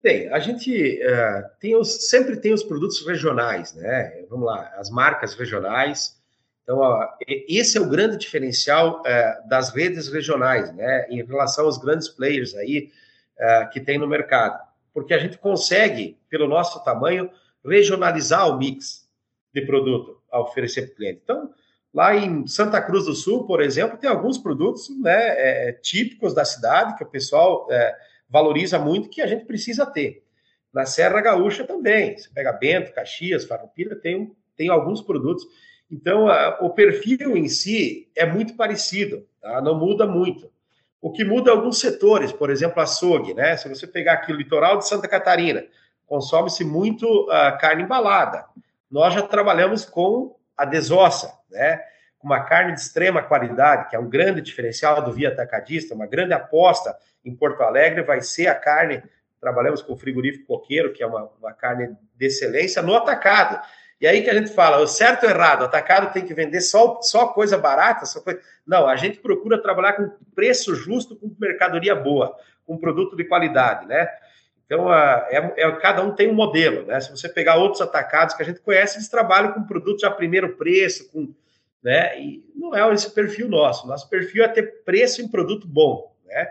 Tem, 0.00 0.28
a 0.32 0.38
gente 0.38 1.00
uh, 1.02 1.58
tem 1.58 1.74
os, 1.74 2.08
sempre 2.08 2.36
tem 2.36 2.52
os 2.52 2.62
produtos 2.62 3.04
regionais, 3.04 3.74
né? 3.74 4.24
Vamos 4.30 4.46
lá, 4.46 4.72
as 4.76 4.90
marcas 4.90 5.34
regionais. 5.34 6.16
Então, 6.62 6.80
esse 7.26 7.78
é 7.78 7.80
o 7.80 7.88
grande 7.88 8.16
diferencial 8.16 9.00
uh, 9.00 9.48
das 9.48 9.70
redes 9.70 10.08
regionais, 10.08 10.72
né? 10.74 11.08
Em 11.10 11.24
relação 11.24 11.64
aos 11.64 11.78
grandes 11.78 12.08
players 12.08 12.54
aí 12.54 12.92
uh, 13.38 13.70
que 13.70 13.80
tem 13.80 13.98
no 13.98 14.06
mercado. 14.06 14.62
Porque 14.94 15.12
a 15.12 15.18
gente 15.18 15.36
consegue, 15.38 16.16
pelo 16.28 16.46
nosso 16.46 16.82
tamanho, 16.84 17.30
regionalizar 17.64 18.48
o 18.48 18.56
mix 18.56 19.08
de 19.52 19.62
produto 19.62 20.20
a 20.30 20.40
oferecer 20.40 20.82
para 20.82 20.92
o 20.92 20.96
cliente. 20.96 21.20
Então, 21.24 21.50
lá 21.92 22.14
em 22.14 22.46
Santa 22.46 22.80
Cruz 22.80 23.06
do 23.06 23.14
Sul, 23.14 23.46
por 23.46 23.60
exemplo, 23.60 23.98
tem 23.98 24.08
alguns 24.08 24.38
produtos 24.38 24.88
né, 25.00 25.68
é, 25.68 25.72
típicos 25.72 26.34
da 26.34 26.44
cidade 26.44 26.96
que 26.96 27.02
o 27.02 27.08
pessoal 27.08 27.66
é, 27.70 27.96
valoriza 28.28 28.78
muito 28.78 29.08
que 29.08 29.22
a 29.22 29.26
gente 29.26 29.44
precisa 29.44 29.86
ter. 29.86 30.24
Na 30.72 30.84
Serra 30.84 31.20
Gaúcha 31.20 31.64
também. 31.64 32.16
Você 32.16 32.28
pega 32.32 32.52
Bento, 32.52 32.92
Caxias, 32.92 33.44
Farroupilha, 33.44 33.96
tem, 33.96 34.32
tem 34.56 34.68
alguns 34.68 35.00
produtos. 35.00 35.46
Então, 35.90 36.28
a, 36.28 36.58
o 36.60 36.70
perfil 36.70 37.36
em 37.36 37.48
si 37.48 38.10
é 38.14 38.26
muito 38.26 38.54
parecido, 38.54 39.26
tá? 39.40 39.60
não 39.62 39.78
muda 39.78 40.06
muito. 40.06 40.50
O 41.00 41.12
que 41.12 41.24
muda 41.24 41.50
é 41.50 41.54
alguns 41.54 41.78
setores, 41.78 42.32
por 42.32 42.50
exemplo, 42.50 42.82
açougue, 42.82 43.32
né? 43.32 43.56
Se 43.56 43.68
você 43.68 43.86
pegar 43.86 44.14
aqui 44.14 44.32
o 44.32 44.36
litoral 44.36 44.78
de 44.78 44.88
Santa 44.88 45.06
Catarina, 45.06 45.64
consome-se 46.06 46.64
muito 46.64 47.06
uh, 47.06 47.58
carne 47.58 47.84
embalada. 47.84 48.44
Nós 48.90 49.14
já 49.14 49.22
trabalhamos 49.22 49.84
com 49.84 50.36
a 50.56 50.64
desossa, 50.64 51.32
né? 51.50 51.80
Uma 52.22 52.44
carne 52.44 52.74
de 52.74 52.80
extrema 52.80 53.22
qualidade, 53.22 53.88
que 53.88 53.96
é 53.96 53.98
um 53.98 54.08
grande 54.08 54.40
diferencial 54.40 55.02
do 55.02 55.12
Via 55.12 55.28
Atacadista, 55.28 55.94
uma 55.94 56.06
grande 56.06 56.32
aposta 56.32 56.96
em 57.24 57.34
Porto 57.34 57.62
Alegre 57.62 58.02
vai 58.02 58.20
ser 58.20 58.48
a 58.48 58.54
carne. 58.54 59.02
Trabalhamos 59.40 59.82
com 59.82 59.92
o 59.92 59.96
frigorífico 59.96 60.46
coqueiro, 60.46 60.92
que 60.92 61.02
é 61.02 61.06
uma, 61.06 61.30
uma 61.40 61.52
carne 61.52 61.96
de 62.16 62.26
excelência, 62.26 62.82
no 62.82 62.94
atacado. 62.94 63.60
E 64.00 64.06
aí 64.06 64.22
que 64.22 64.30
a 64.30 64.34
gente 64.34 64.52
fala, 64.52 64.78
o 64.78 64.86
certo 64.86 65.24
ou 65.24 65.30
errado, 65.30 65.64
atacado 65.64 66.12
tem 66.12 66.24
que 66.24 66.32
vender 66.32 66.60
só, 66.60 67.00
só 67.02 67.28
coisa 67.28 67.58
barata? 67.58 68.06
Só 68.06 68.20
coisa... 68.20 68.40
Não, 68.66 68.86
a 68.86 68.96
gente 68.96 69.18
procura 69.18 69.60
trabalhar 69.60 69.94
com 69.94 70.10
preço 70.34 70.74
justo, 70.74 71.16
com 71.16 71.34
mercadoria 71.38 71.94
boa, 71.94 72.36
com 72.64 72.78
produto 72.78 73.16
de 73.16 73.24
qualidade, 73.24 73.86
né? 73.86 74.08
Então, 74.66 74.92
é, 74.92 75.54
é, 75.56 75.72
cada 75.76 76.02
um 76.02 76.14
tem 76.14 76.30
um 76.30 76.34
modelo, 76.34 76.84
né? 76.86 77.00
Se 77.00 77.10
você 77.10 77.28
pegar 77.28 77.56
outros 77.56 77.80
atacados 77.80 78.34
que 78.34 78.42
a 78.42 78.46
gente 78.46 78.60
conhece, 78.60 78.98
eles 78.98 79.08
trabalham 79.08 79.52
com 79.52 79.62
produtos 79.62 80.04
a 80.04 80.10
primeiro 80.10 80.56
preço, 80.56 81.10
com, 81.10 81.34
né? 81.82 82.20
E 82.20 82.44
não 82.54 82.74
é 82.74 82.92
esse 82.92 83.10
perfil 83.10 83.48
nosso. 83.48 83.86
Nosso 83.86 84.08
perfil 84.08 84.44
é 84.44 84.48
ter 84.48 84.82
preço 84.84 85.22
em 85.22 85.28
produto 85.28 85.66
bom, 85.66 86.14
né? 86.26 86.48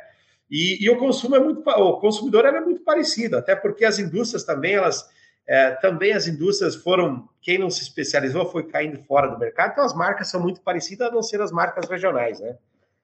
E, 0.49 0.83
e, 0.83 0.89
o 0.89 0.97
consumo 0.97 1.35
é 1.35 1.39
muito, 1.39 1.69
o 1.69 1.99
consumidor 1.99 2.45
é 2.45 2.61
muito 2.61 2.81
parecido, 2.81 3.37
até 3.37 3.53
porque 3.53 3.83
as 3.83 3.99
indústrias 3.99 4.45
também, 4.45 4.75
elas, 4.75 5.05
é, 5.45 5.71
também 5.71 6.13
as 6.13 6.25
indústrias 6.25 6.73
foram, 6.73 7.27
quem 7.41 7.57
não 7.57 7.69
se 7.69 7.83
especializou 7.83 8.49
foi 8.49 8.63
caindo 8.63 8.97
fora 9.03 9.27
do 9.27 9.37
mercado, 9.37 9.71
então 9.73 9.83
as 9.83 9.93
marcas 9.93 10.29
são 10.29 10.41
muito 10.41 10.61
parecidas, 10.61 11.09
a 11.09 11.11
não 11.11 11.21
ser 11.21 11.41
as 11.41 11.51
marcas 11.51 11.89
regionais, 11.89 12.39
né? 12.39 12.57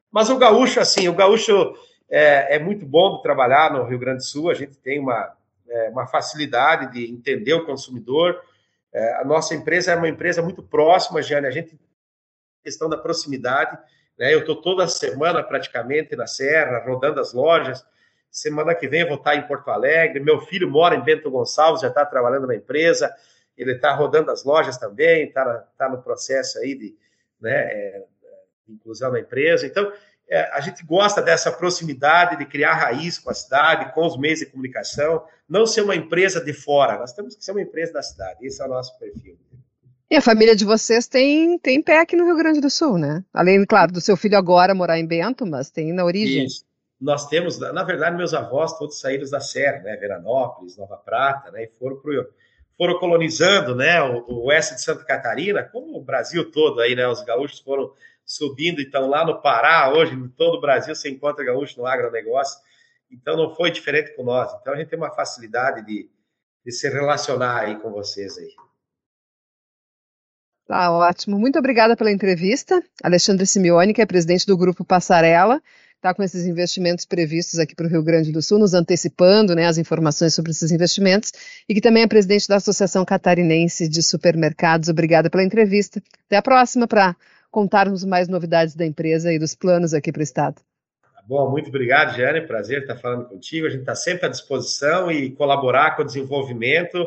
Mas 0.09 0.29
o 0.29 0.37
gaúcho, 0.37 0.79
assim, 0.79 1.09
o 1.09 1.13
gaúcho 1.13 1.75
é, 2.09 2.55
é 2.55 2.59
muito 2.59 2.85
bom 2.85 3.17
de 3.17 3.23
trabalhar 3.23 3.73
no 3.73 3.83
Rio 3.83 3.99
Grande 3.99 4.19
do 4.19 4.25
Sul, 4.25 4.49
a 4.49 4.53
gente 4.53 4.77
tem 4.77 4.99
uma, 4.99 5.35
é, 5.67 5.89
uma 5.89 6.07
facilidade 6.07 6.93
de 6.93 7.11
entender 7.11 7.55
o 7.55 7.65
consumidor, 7.65 8.39
é, 8.93 9.15
a 9.15 9.25
nossa 9.25 9.53
empresa 9.53 9.91
é 9.91 9.95
uma 9.95 10.07
empresa 10.07 10.41
muito 10.41 10.63
próxima, 10.63 11.21
Jane, 11.21 11.47
a 11.47 11.51
gente, 11.51 11.77
questão 12.63 12.87
da 12.89 12.97
proximidade, 12.97 13.77
né? 14.17 14.33
Eu 14.33 14.39
estou 14.39 14.61
toda 14.61 14.87
semana 14.87 15.43
praticamente 15.43 16.15
na 16.15 16.27
Serra, 16.27 16.83
rodando 16.85 17.19
as 17.19 17.33
lojas. 17.33 17.85
Semana 18.29 18.73
que 18.73 18.87
vem 18.87 19.01
eu 19.01 19.07
vou 19.07 19.17
estar 19.17 19.35
em 19.35 19.47
Porto 19.47 19.69
Alegre. 19.69 20.19
Meu 20.19 20.39
filho 20.39 20.69
mora 20.69 20.95
em 20.95 21.03
Bento 21.03 21.29
Gonçalves, 21.29 21.81
já 21.81 21.87
está 21.89 22.05
trabalhando 22.05 22.47
na 22.47 22.55
empresa. 22.55 23.13
Ele 23.57 23.73
está 23.73 23.93
rodando 23.93 24.31
as 24.31 24.43
lojas 24.43 24.77
também, 24.77 25.27
está 25.27 25.59
tá 25.77 25.89
no 25.89 26.01
processo 26.01 26.57
aí 26.59 26.73
de, 26.73 26.95
né, 27.39 27.51
é, 27.51 28.03
de 28.67 28.73
inclusão 28.73 29.11
na 29.11 29.19
empresa. 29.19 29.67
Então, 29.67 29.91
é, 30.27 30.49
a 30.51 30.59
gente 30.61 30.83
gosta 30.83 31.21
dessa 31.21 31.51
proximidade, 31.51 32.37
de 32.37 32.45
criar 32.45 32.73
raiz 32.73 33.19
com 33.19 33.29
a 33.29 33.33
cidade, 33.33 33.93
com 33.93 34.05
os 34.05 34.17
meios 34.17 34.39
de 34.39 34.47
comunicação, 34.47 35.23
não 35.47 35.65
ser 35.67 35.81
uma 35.81 35.95
empresa 35.95 36.43
de 36.43 36.53
fora, 36.53 36.97
nós 36.97 37.13
temos 37.13 37.35
que 37.35 37.43
ser 37.43 37.51
uma 37.51 37.61
empresa 37.61 37.93
da 37.93 38.01
cidade, 38.01 38.45
esse 38.45 38.59
é 38.61 38.65
o 38.65 38.69
nosso 38.69 38.97
perfil. 38.97 39.37
E 40.09 40.15
a 40.15 40.21
família 40.21 40.55
de 40.55 40.65
vocês 40.65 41.07
tem, 41.07 41.57
tem 41.57 41.81
pé 41.81 41.99
aqui 41.99 42.15
no 42.15 42.25
Rio 42.25 42.37
Grande 42.37 42.61
do 42.61 42.69
Sul, 42.69 42.97
né? 42.97 43.23
Além, 43.33 43.65
claro, 43.65 43.91
do 43.91 44.01
seu 44.01 44.15
filho 44.15 44.37
agora 44.37 44.75
morar 44.75 44.99
em 44.99 45.07
Bento, 45.07 45.45
mas 45.45 45.71
tem 45.71 45.91
na 45.91 46.05
origem. 46.05 46.45
Isso. 46.45 46.65
Nós 47.01 47.27
temos, 47.27 47.59
na 47.59 47.83
verdade, 47.83 48.15
meus 48.15 48.33
avós 48.33 48.77
todos 48.77 48.99
saíram 48.99 49.29
da 49.29 49.39
Serra, 49.39 49.79
né? 49.79 49.97
Veranópolis, 49.97 50.77
Nova 50.77 50.95
Prata, 50.97 51.51
né? 51.51 51.63
E 51.63 51.71
foram, 51.79 51.97
pro, 51.97 52.33
foram 52.77 52.99
colonizando, 52.99 53.75
né? 53.75 54.01
O, 54.01 54.23
o 54.27 54.45
oeste 54.45 54.75
de 54.75 54.81
Santa 54.81 55.03
Catarina, 55.03 55.63
como 55.63 55.97
o 55.97 56.03
Brasil 56.03 56.49
todo 56.51 56.79
aí, 56.79 56.95
né? 56.95 57.07
Os 57.07 57.21
gaúchos 57.23 57.59
foram 57.59 57.91
subindo, 58.25 58.81
então 58.81 59.09
lá 59.09 59.25
no 59.25 59.41
Pará, 59.41 59.91
hoje, 59.93 60.13
em 60.13 60.29
todo 60.29 60.57
o 60.57 60.61
Brasil, 60.61 60.95
você 60.95 61.09
encontra 61.09 61.43
gaúcho 61.43 61.79
no 61.79 61.85
agronegócio. 61.85 62.59
Então 63.11 63.35
não 63.35 63.53
foi 63.53 63.69
diferente 63.69 64.15
com 64.15 64.23
nós. 64.23 64.53
Então 64.59 64.73
a 64.73 64.77
gente 64.77 64.89
tem 64.89 64.97
uma 64.97 65.11
facilidade 65.11 65.85
de, 65.85 66.09
de 66.65 66.71
se 66.71 66.89
relacionar 66.89 67.61
aí 67.61 67.79
com 67.79 67.91
vocês 67.91 68.37
aí. 68.37 68.49
Tá 70.67 70.91
ótimo. 70.91 71.37
Muito 71.37 71.59
obrigada 71.59 71.95
pela 71.95 72.11
entrevista. 72.11 72.81
Alexandre 73.03 73.45
Simeone, 73.45 73.93
que 73.93 74.01
é 74.01 74.05
presidente 74.05 74.45
do 74.45 74.57
Grupo 74.57 74.85
Passarela, 74.85 75.61
está 75.95 76.13
com 76.13 76.23
esses 76.23 76.45
investimentos 76.45 77.05
previstos 77.05 77.59
aqui 77.59 77.75
para 77.75 77.85
o 77.85 77.89
Rio 77.89 78.03
Grande 78.03 78.31
do 78.31 78.41
Sul, 78.41 78.59
nos 78.59 78.73
antecipando 78.73 79.55
né, 79.55 79.65
as 79.67 79.77
informações 79.77 80.33
sobre 80.33 80.51
esses 80.51 80.71
investimentos, 80.71 81.31
e 81.67 81.73
que 81.73 81.81
também 81.81 82.03
é 82.03 82.07
presidente 82.07 82.47
da 82.47 82.57
Associação 82.57 83.03
Catarinense 83.03 83.89
de 83.89 84.01
Supermercados. 84.01 84.87
Obrigada 84.87 85.29
pela 85.29 85.43
entrevista. 85.43 86.01
Até 86.25 86.37
a 86.37 86.41
próxima 86.41 86.87
para 86.87 87.15
contarmos 87.51 88.03
mais 88.05 88.27
novidades 88.29 88.73
da 88.73 88.85
empresa 88.85 89.31
e 89.33 89.39
dos 89.39 89.55
planos 89.55 89.93
aqui 89.93 90.11
para 90.11 90.21
o 90.21 90.23
Estado. 90.23 90.55
Tá 90.55 91.23
bom, 91.27 91.51
muito 91.51 91.67
obrigado, 91.67 92.15
Jane. 92.15 92.41
Prazer 92.47 92.81
estar 92.81 92.95
falando 92.95 93.25
contigo. 93.25 93.67
A 93.67 93.69
gente 93.69 93.81
está 93.81 93.95
sempre 93.95 94.25
à 94.25 94.29
disposição 94.29 95.11
e 95.11 95.29
colaborar 95.31 95.95
com 95.95 96.03
o 96.03 96.05
desenvolvimento 96.05 97.05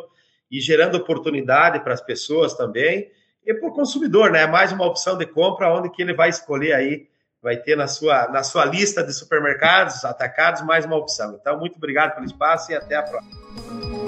e 0.51 0.61
gerando 0.61 0.97
oportunidade 0.97 1.81
para 1.81 1.95
as 1.95 2.01
pessoas 2.01 2.55
também 2.55 3.11
e 3.47 3.55
para 3.55 3.69
o 3.69 3.73
consumidor, 3.73 4.31
né? 4.31 4.43
É 4.43 4.47
mais 4.47 4.73
uma 4.73 4.85
opção 4.85 5.17
de 5.17 5.25
compra 5.25 5.73
onde 5.73 5.89
que 5.91 6.03
ele 6.03 6.13
vai 6.13 6.29
escolher 6.29 6.75
aí, 6.75 7.07
vai 7.41 7.57
ter 7.57 7.77
na 7.77 7.87
sua, 7.87 8.29
na 8.29 8.43
sua 8.43 8.65
lista 8.65 9.05
de 9.05 9.13
supermercados, 9.13 10.05
atacados, 10.05 10.63
mais 10.63 10.85
uma 10.85 10.97
opção. 10.97 11.39
Então, 11.41 11.59
muito 11.59 11.77
obrigado 11.77 12.15
pelo 12.15 12.27
espaço 12.27 12.73
e 12.73 12.75
até 12.75 12.97
a 12.97 13.03
próxima. 13.03 14.06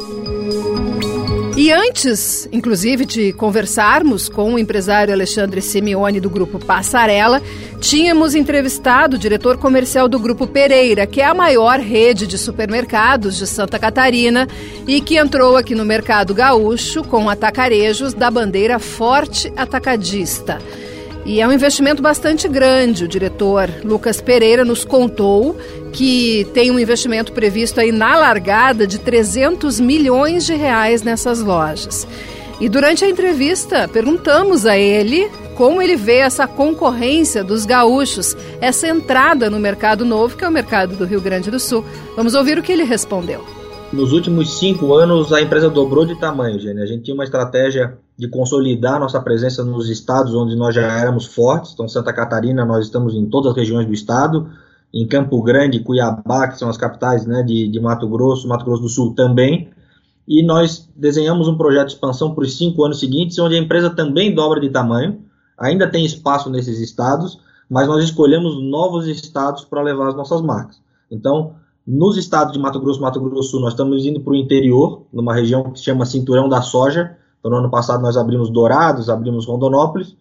E 1.59 1.73
antes, 1.73 2.49
inclusive, 2.53 3.05
de 3.05 3.33
conversarmos 3.33 4.29
com 4.29 4.55
o 4.55 4.59
empresário 4.61 5.13
Alexandre 5.13 5.61
Simeone 5.61 6.21
do 6.21 6.31
Grupo 6.31 6.65
Passarela, 6.65 7.43
tínhamos 7.81 8.37
entrevistado 8.37 9.17
o 9.17 9.19
diretor 9.19 9.59
comercial 9.59 10.09
do 10.09 10.21
Grupo 10.21 10.47
Pereira, 10.47 11.05
que 11.05 11.21
é 11.21 11.25
a 11.25 11.35
maior 11.35 11.81
rede 11.81 12.29
de 12.29 12.39
supermercados 12.39 13.37
de 13.37 13.45
Santa 13.45 13.77
Catarina 13.77 14.47
e 14.87 15.01
que 15.01 15.17
entrou 15.17 15.57
aqui 15.57 15.75
no 15.75 15.85
mercado 15.85 16.33
gaúcho 16.33 17.03
com 17.03 17.29
atacarejos 17.29 18.15
da 18.15 18.31
bandeira 18.31 18.79
Forte 18.79 19.53
Atacadista. 19.57 20.61
E 21.29 21.43
é 21.43 21.47
um 21.47 21.53
investimento 21.53 22.01
bastante 22.01 22.49
grande. 22.49 23.05
O 23.05 23.09
diretor 23.09 23.69
Lucas 23.85 24.19
Pereira 24.19 24.65
nos 24.65 24.83
contou 24.83 25.55
que 25.93 26.47
tem 26.55 26.71
um 26.71 26.79
investimento 26.79 27.33
previsto 27.33 27.79
aí 27.79 27.93
na 27.93 28.17
largada 28.17 28.87
de 28.87 28.99
300 28.99 29.79
milhões 29.79 30.47
de 30.47 30.55
reais 30.55 31.03
nessas 31.03 31.43
lojas. 31.43 32.09
E 32.59 32.67
durante 32.67 33.05
a 33.05 33.11
entrevista, 33.11 33.87
perguntamos 33.87 34.65
a 34.65 34.79
ele 34.79 35.31
como 35.55 35.83
ele 35.83 35.97
vê 35.97 36.17
essa 36.17 36.47
concorrência 36.47 37.45
dos 37.45 37.67
gaúchos, 37.67 38.35
essa 38.59 38.89
entrada 38.89 39.51
no 39.51 39.61
mercado 39.61 40.07
novo, 40.07 40.35
que 40.35 40.45
é 40.45 40.49
o 40.49 40.51
mercado 40.51 40.97
do 40.97 41.05
Rio 41.05 41.21
Grande 41.21 41.51
do 41.51 41.61
Sul. 41.61 41.85
Vamos 42.17 42.35
ouvir 42.35 42.59
o 42.59 42.63
que 42.63 42.73
ele 42.73 42.85
respondeu. 42.85 43.45
Nos 43.93 44.15
últimos 44.15 44.59
cinco 44.59 44.95
anos, 44.95 45.31
a 45.31 45.43
empresa 45.43 45.69
dobrou 45.69 46.07
de 46.07 46.19
tamanho, 46.19 46.59
Gênia. 46.59 46.85
A 46.85 46.87
gente 46.87 47.03
tinha 47.03 47.15
uma 47.15 47.25
estratégia 47.25 47.99
de 48.19 48.29
consolidar 48.29 48.99
nossa 48.99 49.21
presença 49.21 49.65
nos 49.65 49.89
estados 49.89 50.35
onde 50.35 50.57
nós 50.57 50.75
já 50.75 50.83
éramos 50.83 51.27
fortes. 51.27 51.73
Então, 51.73 51.89
Santa 51.89 52.13
Catarina, 52.13 52.65
nós 52.65 52.87
estamos 52.87 53.15
em 53.15 53.27
todas 53.27 53.53
as 53.53 53.57
regiões 53.57 53.87
do 53.87 53.95
estado. 53.95 54.51
Em 54.93 55.07
Campo 55.07 55.41
Grande, 55.43 55.81
Cuiabá, 55.81 56.49
que 56.49 56.59
são 56.59 56.69
as 56.69 56.77
capitais 56.77 57.27
né, 57.27 57.43
de, 57.43 57.69
de 57.69 57.81
Mato 57.81 58.09
Grosso, 58.09 58.49
Mato 58.49 58.65
Grosso 58.65 58.83
do 58.83 58.89
Sul 58.89 59.15
também 59.15 59.71
e 60.29 60.43
nós 60.43 60.87
desenhamos 60.95 61.49
um 61.49 61.57
projeto 61.57 61.87
de 61.87 61.95
expansão 61.95 62.35
para 62.35 62.45
os 62.45 62.59
cinco 62.59 62.85
anos 62.85 63.01
seguintes, 63.01 63.39
onde 63.39 63.55
a 63.55 63.59
empresa 63.59 63.89
também 63.89 64.35
dobra 64.35 64.61
de 64.61 64.69
tamanho, 64.69 65.23
ainda 65.57 65.89
tem 65.89 66.05
espaço 66.05 66.51
nesses 66.51 66.79
estados, 66.81 67.41
mas 67.69 67.89
nós 67.89 68.05
escolhemos 68.05 68.63
novos 68.63 69.09
estados 69.09 69.65
para 69.65 69.81
levar 69.81 70.09
as 70.09 70.15
nossas 70.15 70.43
marcas. 70.43 70.79
Então, 71.11 71.55
nos 71.87 72.19
estados 72.19 72.53
de 72.53 72.59
Mato 72.59 72.79
Grosso 72.79 73.01
Mato 73.01 73.19
Grosso 73.19 73.37
do 73.37 73.43
Sul, 73.43 73.61
nós 73.61 73.73
estamos 73.73 74.05
indo 74.05 74.21
para 74.21 74.35
o 74.35 74.37
interior, 74.37 75.07
numa 75.11 75.35
região 75.35 75.73
que 75.73 75.79
se 75.79 75.87
chama 75.87 76.05
Cinturão 76.05 76.47
da 76.47 76.61
Soja. 76.61 77.17
Então, 77.39 77.51
no 77.51 77.59
ano 77.59 77.71
passado, 77.71 78.03
nós 78.03 78.17
abrimos 78.17 78.51
Dourados, 78.51 79.09
abrimos 79.09 79.47
Rondonópolis. 79.47 80.17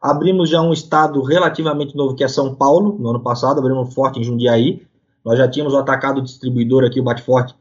Abrimos 0.00 0.48
já 0.48 0.62
um 0.62 0.72
estado 0.72 1.22
relativamente 1.22 1.96
novo, 1.96 2.14
que 2.14 2.22
é 2.22 2.28
São 2.28 2.54
Paulo. 2.54 2.96
No 2.98 3.10
ano 3.10 3.20
passado, 3.20 3.58
abrimos 3.58 3.92
Forte 3.92 4.20
em 4.20 4.24
Jundiaí. 4.24 4.86
Nós 5.24 5.38
já 5.38 5.48
tínhamos 5.48 5.74
o 5.74 5.78
atacado 5.78 6.22
distribuidor 6.22 6.84
aqui, 6.84 7.00
o 7.00 7.04
Bateforte, 7.04 7.54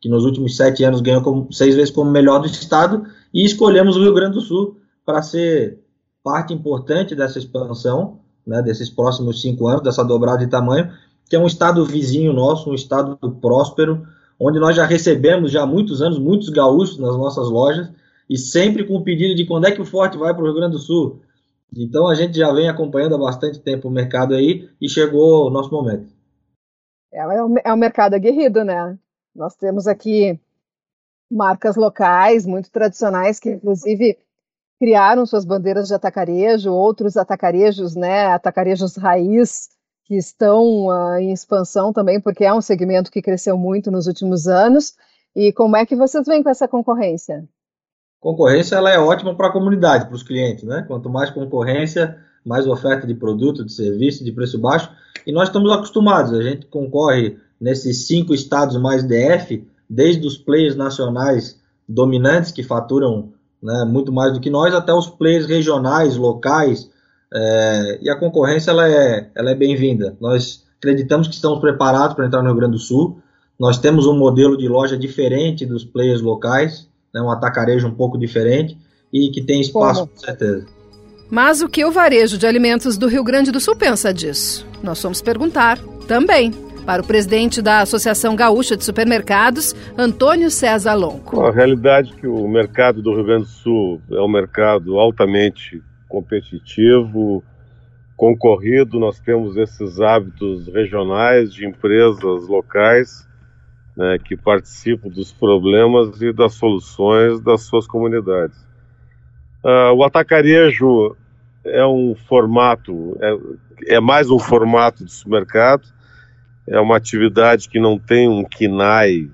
que 0.00 0.08
nos 0.08 0.24
últimos 0.24 0.56
sete 0.56 0.84
anos 0.84 1.00
ganhou 1.00 1.22
como, 1.22 1.52
seis 1.52 1.74
vezes 1.74 1.90
como 1.90 2.10
melhor 2.10 2.40
do 2.40 2.46
estado, 2.46 3.06
e 3.32 3.44
escolhemos 3.44 3.96
o 3.96 4.00
Rio 4.00 4.12
Grande 4.12 4.34
do 4.34 4.40
Sul 4.40 4.76
para 5.06 5.22
ser 5.22 5.78
parte 6.22 6.52
importante 6.52 7.14
dessa 7.14 7.38
expansão, 7.38 8.18
né, 8.46 8.60
desses 8.60 8.90
próximos 8.90 9.40
cinco 9.40 9.68
anos, 9.68 9.82
dessa 9.82 10.04
dobrada 10.04 10.38
de 10.38 10.48
tamanho, 10.48 10.90
que 11.28 11.36
é 11.36 11.38
um 11.38 11.46
estado 11.46 11.84
vizinho 11.84 12.32
nosso, 12.32 12.70
um 12.70 12.74
estado 12.74 13.16
próspero, 13.40 14.06
onde 14.38 14.58
nós 14.58 14.76
já 14.76 14.84
recebemos 14.84 15.50
já 15.50 15.62
há 15.62 15.66
muitos 15.66 16.02
anos 16.02 16.18
muitos 16.18 16.48
gaúchos 16.48 16.98
nas 16.98 17.16
nossas 17.16 17.48
lojas, 17.48 17.88
e 18.28 18.36
sempre 18.36 18.86
com 18.86 18.94
o 18.94 19.04
pedido 19.04 19.34
de 19.34 19.46
quando 19.46 19.66
é 19.66 19.72
que 19.72 19.80
o 19.80 19.84
Forte 19.84 20.16
vai 20.16 20.32
para 20.32 20.42
o 20.42 20.46
Rio 20.46 20.54
Grande 20.54 20.72
do 20.72 20.78
Sul. 20.78 21.20
Então 21.76 22.06
a 22.06 22.14
gente 22.14 22.36
já 22.36 22.52
vem 22.52 22.68
acompanhando 22.68 23.14
há 23.14 23.18
bastante 23.18 23.60
tempo 23.60 23.88
o 23.88 23.90
mercado 23.90 24.34
aí 24.34 24.68
e 24.80 24.88
chegou 24.88 25.46
o 25.46 25.50
nosso 25.50 25.70
momento. 25.70 26.12
É, 27.12 27.20
é 27.64 27.72
um 27.72 27.76
mercado 27.76 28.14
aguerrido, 28.14 28.64
né? 28.64 28.98
Nós 29.34 29.56
temos 29.56 29.86
aqui 29.86 30.38
marcas 31.30 31.76
locais 31.76 32.46
muito 32.46 32.70
tradicionais 32.70 33.40
que, 33.40 33.50
inclusive, 33.50 34.16
criaram 34.78 35.26
suas 35.26 35.44
bandeiras 35.44 35.88
de 35.88 35.94
atacarejo, 35.94 36.72
outros 36.72 37.16
atacarejos, 37.16 37.94
né, 37.94 38.26
atacarejos 38.26 38.96
raiz, 38.96 39.70
que 40.04 40.16
estão 40.16 40.88
uh, 40.88 41.16
em 41.16 41.32
expansão 41.32 41.92
também, 41.92 42.20
porque 42.20 42.44
é 42.44 42.52
um 42.52 42.60
segmento 42.60 43.10
que 43.10 43.22
cresceu 43.22 43.56
muito 43.56 43.90
nos 43.90 44.06
últimos 44.06 44.46
anos. 44.46 44.94
E 45.34 45.52
como 45.52 45.76
é 45.76 45.86
que 45.86 45.96
vocês 45.96 46.26
vêm 46.26 46.42
com 46.42 46.50
essa 46.50 46.68
concorrência? 46.68 47.48
Concorrência 48.24 48.76
ela 48.76 48.90
é 48.90 48.98
ótima 48.98 49.34
para 49.34 49.48
a 49.48 49.52
comunidade, 49.52 50.06
para 50.06 50.14
os 50.14 50.22
clientes, 50.22 50.64
né? 50.64 50.82
Quanto 50.88 51.10
mais 51.10 51.28
concorrência, 51.28 52.16
mais 52.42 52.66
oferta 52.66 53.06
de 53.06 53.14
produto, 53.14 53.62
de 53.62 53.70
serviço, 53.70 54.24
de 54.24 54.32
preço 54.32 54.58
baixo. 54.58 54.90
E 55.26 55.30
nós 55.30 55.48
estamos 55.48 55.70
acostumados, 55.70 56.32
a 56.32 56.42
gente 56.42 56.64
concorre 56.64 57.36
nesses 57.60 58.06
cinco 58.06 58.32
estados 58.32 58.78
mais 58.78 59.04
DF, 59.04 59.68
desde 59.90 60.26
os 60.26 60.38
players 60.38 60.74
nacionais 60.74 61.60
dominantes 61.86 62.50
que 62.50 62.62
faturam 62.62 63.34
né, 63.62 63.84
muito 63.84 64.10
mais 64.10 64.32
do 64.32 64.40
que 64.40 64.48
nós, 64.48 64.72
até 64.72 64.94
os 64.94 65.06
players 65.06 65.44
regionais, 65.44 66.16
locais, 66.16 66.90
é, 67.30 67.98
e 68.00 68.08
a 68.08 68.16
concorrência 68.16 68.70
ela 68.70 68.88
é, 68.88 69.28
ela 69.34 69.50
é 69.50 69.54
bem-vinda. 69.54 70.16
Nós 70.18 70.64
acreditamos 70.78 71.28
que 71.28 71.34
estamos 71.34 71.58
preparados 71.58 72.16
para 72.16 72.24
entrar 72.24 72.40
no 72.40 72.48
Rio 72.48 72.56
Grande 72.56 72.72
do 72.72 72.78
Sul. 72.78 73.18
Nós 73.60 73.76
temos 73.76 74.06
um 74.06 74.16
modelo 74.16 74.56
de 74.56 74.66
loja 74.66 74.96
diferente 74.96 75.66
dos 75.66 75.84
players 75.84 76.22
locais, 76.22 76.88
né, 77.14 77.22
um 77.22 77.30
atacarejo 77.30 77.86
um 77.86 77.94
pouco 77.94 78.18
diferente 78.18 78.76
e 79.12 79.30
que 79.30 79.40
tem 79.40 79.60
espaço, 79.60 80.00
Como? 80.00 80.12
com 80.12 80.18
certeza. 80.18 80.66
Mas 81.30 81.62
o 81.62 81.68
que 81.68 81.84
o 81.84 81.92
varejo 81.92 82.36
de 82.36 82.46
alimentos 82.46 82.98
do 82.98 83.06
Rio 83.06 83.24
Grande 83.24 83.50
do 83.50 83.60
Sul 83.60 83.76
pensa 83.76 84.12
disso? 84.12 84.66
Nós 84.82 85.00
fomos 85.00 85.22
perguntar 85.22 85.78
também 86.06 86.52
para 86.84 87.00
o 87.00 87.06
presidente 87.06 87.62
da 87.62 87.80
Associação 87.80 88.36
Gaúcha 88.36 88.76
de 88.76 88.84
Supermercados, 88.84 89.74
Antônio 89.96 90.50
César 90.50 90.94
Lonco. 90.94 91.40
A 91.40 91.50
realidade 91.50 92.12
é 92.12 92.20
que 92.20 92.26
o 92.26 92.46
mercado 92.46 93.00
do 93.00 93.14
Rio 93.14 93.24
Grande 93.24 93.44
do 93.44 93.50
Sul 93.50 94.02
é 94.10 94.20
um 94.20 94.28
mercado 94.28 94.98
altamente 94.98 95.82
competitivo, 96.08 97.42
concorrido, 98.16 99.00
nós 99.00 99.18
temos 99.18 99.56
esses 99.56 99.98
hábitos 99.98 100.68
regionais 100.68 101.52
de 101.52 101.66
empresas 101.66 102.46
locais 102.46 103.26
né, 103.96 104.18
que 104.18 104.36
participam 104.36 105.08
dos 105.08 105.32
problemas 105.32 106.20
e 106.20 106.32
das 106.32 106.54
soluções 106.54 107.40
das 107.40 107.62
suas 107.62 107.86
comunidades. 107.86 108.56
Uh, 109.64 109.94
o 109.94 110.04
atacarejo 110.04 111.16
é 111.64 111.84
um 111.86 112.14
formato, 112.14 113.16
é, 113.20 113.94
é 113.96 114.00
mais 114.00 114.30
um 114.30 114.38
formato 114.38 115.04
de 115.04 115.12
supermercado, 115.12 115.88
é 116.68 116.78
uma 116.78 116.96
atividade 116.96 117.68
que 117.68 117.80
não 117.80 117.98
tem 117.98 118.28
um 118.28 118.44
KINAI 118.44 119.30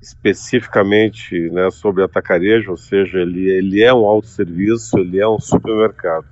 especificamente 0.00 1.50
né, 1.50 1.70
sobre 1.70 2.04
atacarejo, 2.04 2.70
ou 2.70 2.76
seja, 2.76 3.18
ele, 3.18 3.48
ele 3.48 3.82
é 3.82 3.92
um 3.92 4.04
autosserviço, 4.04 4.98
ele 4.98 5.18
é 5.18 5.28
um 5.28 5.40
supermercado. 5.40 6.26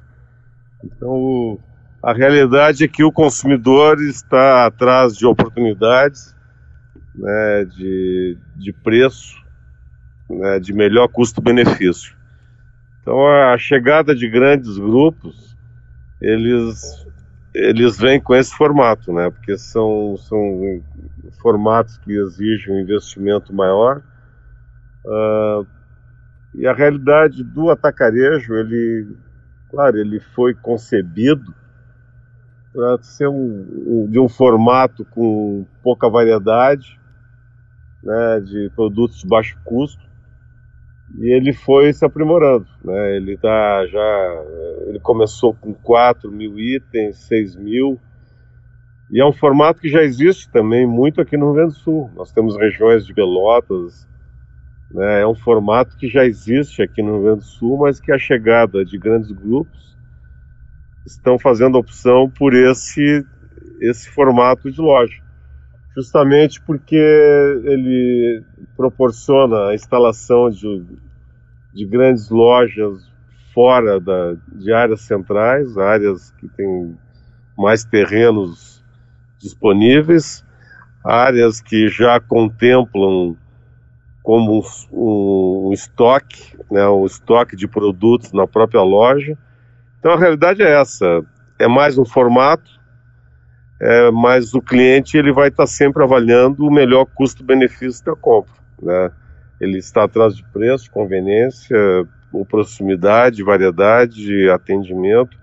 Então, 0.84 1.58
a 2.02 2.12
realidade 2.12 2.84
é 2.84 2.88
que 2.88 3.02
o 3.02 3.10
consumidor 3.10 4.00
está 4.02 4.66
atrás 4.66 5.16
de 5.16 5.26
oportunidades, 5.26 6.34
né, 7.14 7.64
de, 7.64 8.38
de 8.56 8.72
preço, 8.72 9.36
né, 10.28 10.58
de 10.58 10.72
melhor 10.72 11.08
custo-benefício. 11.08 12.16
Então, 13.00 13.26
a 13.26 13.58
chegada 13.58 14.14
de 14.14 14.28
grandes 14.28 14.78
grupos, 14.78 15.56
eles 16.20 17.04
eles 17.54 17.96
vêm 17.96 18.20
com 18.20 18.34
esse 18.34 18.52
formato, 18.52 19.12
né? 19.12 19.30
Porque 19.30 19.56
são, 19.56 20.16
são 20.16 20.82
formatos 21.40 21.96
que 21.98 22.12
exigem 22.12 22.74
um 22.74 22.80
investimento 22.80 23.54
maior. 23.54 24.02
Uh, 25.04 25.64
e 26.52 26.66
a 26.66 26.72
realidade 26.72 27.44
do 27.44 27.70
atacarejo, 27.70 28.54
ele, 28.54 29.16
claro, 29.70 29.98
ele 29.98 30.18
foi 30.18 30.52
concebido 30.52 31.54
para 32.72 33.00
ser 33.02 33.28
um, 33.28 33.66
um, 33.86 34.08
de 34.10 34.18
um 34.18 34.28
formato 34.28 35.04
com 35.04 35.64
pouca 35.80 36.08
variedade, 36.08 36.98
né, 38.04 38.40
de 38.40 38.70
produtos 38.76 39.20
de 39.20 39.26
baixo 39.26 39.58
custo, 39.64 40.04
e 41.18 41.32
ele 41.32 41.52
foi 41.52 41.92
se 41.92 42.04
aprimorando, 42.04 42.66
né? 42.84 43.16
Ele 43.16 43.36
tá 43.36 43.86
já, 43.86 44.44
ele 44.86 44.98
começou 45.00 45.54
com 45.54 45.72
4 45.72 46.30
mil 46.30 46.58
itens, 46.58 47.16
6 47.18 47.56
mil, 47.56 48.00
e 49.10 49.20
é 49.20 49.24
um 49.24 49.32
formato 49.32 49.80
que 49.80 49.88
já 49.88 50.02
existe 50.02 50.50
também 50.50 50.86
muito 50.86 51.20
aqui 51.20 51.36
no 51.36 51.46
Rio 51.46 51.54
Grande 51.54 51.74
do 51.74 51.78
Sul. 51.78 52.10
Nós 52.16 52.32
temos 52.32 52.56
regiões 52.56 53.06
de 53.06 53.14
Pelotas, 53.14 54.08
né? 54.90 55.20
É 55.22 55.26
um 55.26 55.34
formato 55.34 55.96
que 55.96 56.08
já 56.08 56.24
existe 56.24 56.82
aqui 56.82 57.00
no 57.00 57.14
Rio 57.14 57.22
Grande 57.22 57.40
do 57.40 57.46
Sul, 57.46 57.78
mas 57.78 58.00
que 58.00 58.10
a 58.10 58.18
chegada 58.18 58.84
de 58.84 58.98
grandes 58.98 59.30
grupos 59.30 59.96
estão 61.06 61.38
fazendo 61.38 61.78
opção 61.78 62.30
por 62.30 62.54
esse 62.54 63.24
esse 63.80 64.08
formato 64.08 64.70
de 64.70 64.80
loja 64.80 65.23
justamente 65.94 66.60
porque 66.60 66.96
ele 66.96 68.42
proporciona 68.76 69.68
a 69.68 69.74
instalação 69.74 70.50
de, 70.50 70.84
de 71.72 71.86
grandes 71.86 72.28
lojas 72.28 73.08
fora 73.52 74.00
da, 74.00 74.34
de 74.52 74.72
áreas 74.72 75.02
centrais, 75.02 75.78
áreas 75.78 76.32
que 76.32 76.48
têm 76.48 76.98
mais 77.56 77.84
terrenos 77.84 78.82
disponíveis, 79.38 80.44
áreas 81.04 81.60
que 81.60 81.86
já 81.88 82.18
contemplam 82.18 83.36
como 84.22 84.64
um, 84.90 85.68
um 85.68 85.72
estoque, 85.72 86.56
né, 86.70 86.88
um 86.88 87.06
estoque 87.06 87.54
de 87.54 87.68
produtos 87.68 88.32
na 88.32 88.46
própria 88.46 88.82
loja. 88.82 89.38
Então 90.00 90.12
a 90.12 90.18
realidade 90.18 90.62
é 90.62 90.80
essa, 90.80 91.22
é 91.58 91.68
mais 91.68 91.96
um 91.96 92.04
formato 92.04 92.74
é, 93.80 94.10
mas 94.10 94.54
o 94.54 94.60
cliente 94.60 95.16
ele 95.16 95.32
vai 95.32 95.48
estar 95.48 95.66
sempre 95.66 96.02
avaliando 96.02 96.64
o 96.64 96.72
melhor 96.72 97.06
custo-benefício 97.06 98.04
da 98.04 98.14
compra. 98.14 98.54
Né? 98.80 99.10
Ele 99.60 99.78
está 99.78 100.04
atrás 100.04 100.36
de 100.36 100.44
preço, 100.44 100.90
conveniência, 100.90 101.76
proximidade, 102.48 103.42
variedade, 103.42 104.48
atendimento. 104.50 105.36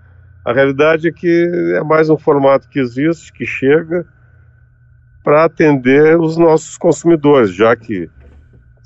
A 0.44 0.52
realidade 0.52 1.08
é 1.08 1.12
que 1.12 1.74
é 1.76 1.82
mais 1.82 2.10
um 2.10 2.18
formato 2.18 2.68
que 2.68 2.80
existe, 2.80 3.32
que 3.32 3.46
chega 3.46 4.04
para 5.22 5.44
atender 5.44 6.18
os 6.18 6.36
nossos 6.36 6.76
consumidores, 6.76 7.54
já 7.54 7.76
que 7.76 8.10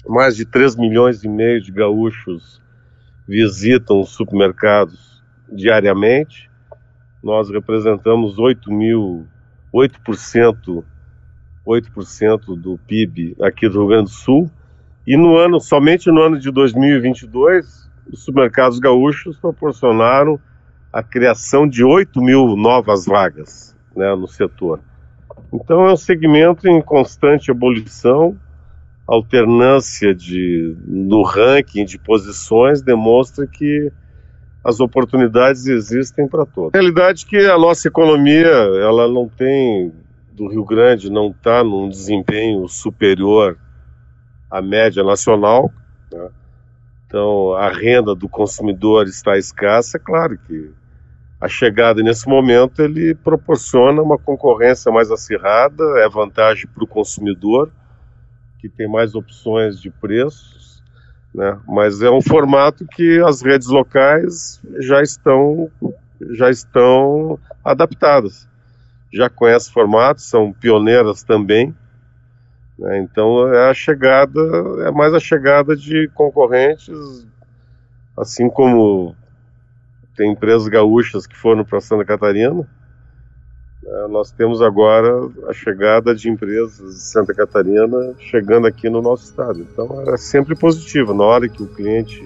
mais 0.06 0.36
de 0.36 0.44
3 0.44 0.76
milhões 0.76 1.24
e 1.24 1.28
meio 1.28 1.60
de 1.60 1.72
gaúchos 1.72 2.62
visitam 3.26 4.00
os 4.00 4.10
supermercados 4.10 5.22
diariamente. 5.50 6.50
Nós 7.22 7.50
representamos 7.50 8.38
8 8.38 8.70
mil, 8.70 9.26
8%, 9.76 10.82
8% 11.66 12.56
do 12.56 12.78
PIB 12.86 13.36
aqui 13.42 13.68
do 13.68 13.80
Rio 13.80 13.88
Grande 13.88 14.04
do 14.04 14.10
Sul. 14.10 14.50
E 15.06 15.16
no 15.16 15.36
ano, 15.36 15.60
somente 15.60 16.10
no 16.10 16.22
ano 16.22 16.38
de 16.38 16.50
2022, 16.50 17.90
os 18.10 18.24
supermercados 18.24 18.78
gaúchos 18.78 19.36
proporcionaram 19.36 20.40
a 20.92 21.02
criação 21.02 21.68
de 21.68 21.84
8 21.84 22.22
mil 22.22 22.56
novas 22.56 23.04
vagas 23.04 23.76
né, 23.94 24.14
no 24.14 24.26
setor. 24.26 24.80
Então 25.52 25.86
é 25.86 25.92
um 25.92 25.96
segmento 25.96 26.66
em 26.66 26.80
constante 26.80 27.50
ebulição, 27.50 28.36
alternância 29.06 30.14
de, 30.14 30.74
no 30.86 31.22
ranking 31.22 31.84
de 31.84 31.98
posições 31.98 32.80
demonstra 32.82 33.46
que 33.46 33.92
as 34.66 34.80
oportunidades 34.80 35.66
existem 35.66 36.26
para 36.26 36.44
todos. 36.44 36.74
A 36.74 36.78
realidade 36.78 37.24
é 37.24 37.28
que 37.28 37.36
a 37.46 37.56
nossa 37.56 37.86
economia 37.86 38.48
ela 38.48 39.06
não 39.06 39.28
tem 39.28 39.92
do 40.32 40.48
Rio 40.48 40.64
Grande 40.64 41.08
não 41.08 41.28
está 41.30 41.62
num 41.62 41.88
desempenho 41.88 42.68
superior 42.68 43.56
à 44.50 44.60
média 44.60 45.04
nacional. 45.04 45.72
Né? 46.12 46.28
Então 47.06 47.54
a 47.54 47.68
renda 47.68 48.12
do 48.12 48.28
consumidor 48.28 49.06
está 49.06 49.38
escassa, 49.38 49.98
é 49.98 50.00
claro 50.00 50.36
que 50.36 50.72
a 51.40 51.48
chegada 51.48 52.02
nesse 52.02 52.28
momento 52.28 52.82
ele 52.82 53.14
proporciona 53.14 54.02
uma 54.02 54.18
concorrência 54.18 54.90
mais 54.90 55.12
acirrada, 55.12 55.82
é 55.98 56.08
vantagem 56.08 56.66
para 56.66 56.82
o 56.82 56.88
consumidor, 56.88 57.70
que 58.58 58.68
tem 58.68 58.88
mais 58.88 59.14
opções 59.14 59.80
de 59.80 59.90
preços, 59.90 60.65
né? 61.36 61.60
mas 61.68 62.00
é 62.00 62.10
um 62.10 62.22
formato 62.22 62.86
que 62.86 63.20
as 63.20 63.42
redes 63.42 63.68
locais 63.68 64.58
já 64.80 65.02
estão, 65.02 65.70
já 66.30 66.48
estão 66.48 67.38
adaptadas. 67.62 68.48
Já 69.12 69.28
conhecem 69.28 69.70
o 69.70 69.74
formato, 69.74 70.22
são 70.22 70.50
pioneiras 70.50 71.22
também, 71.22 71.74
né? 72.78 72.98
então 72.98 73.52
é 73.52 73.68
a 73.70 73.74
chegada, 73.74 74.40
é 74.86 74.90
mais 74.90 75.12
a 75.12 75.20
chegada 75.20 75.76
de 75.76 76.10
concorrentes, 76.14 76.88
assim 78.16 78.48
como 78.48 79.14
tem 80.16 80.32
empresas 80.32 80.66
gaúchas 80.68 81.26
que 81.26 81.36
foram 81.36 81.64
para 81.64 81.82
Santa 81.82 82.04
Catarina. 82.04 82.66
É, 83.88 84.08
nós 84.08 84.32
temos 84.32 84.60
agora 84.60 85.28
a 85.48 85.52
chegada 85.52 86.12
de 86.14 86.28
empresas 86.28 86.76
de 86.76 87.00
Santa 87.00 87.32
Catarina 87.32 88.14
chegando 88.18 88.66
aqui 88.66 88.90
no 88.90 89.00
nosso 89.00 89.24
estado. 89.24 89.60
Então 89.60 90.02
é 90.12 90.16
sempre 90.16 90.56
positivo. 90.56 91.14
Na 91.14 91.24
hora 91.24 91.48
que 91.48 91.62
o 91.62 91.66
cliente 91.66 92.20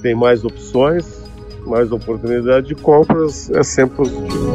tem 0.00 0.14
mais 0.14 0.44
opções, 0.44 1.22
mais 1.66 1.92
oportunidade 1.92 2.68
de 2.68 2.74
compras, 2.74 3.50
é 3.50 3.62
sempre 3.62 3.96
positivo. 3.96 4.54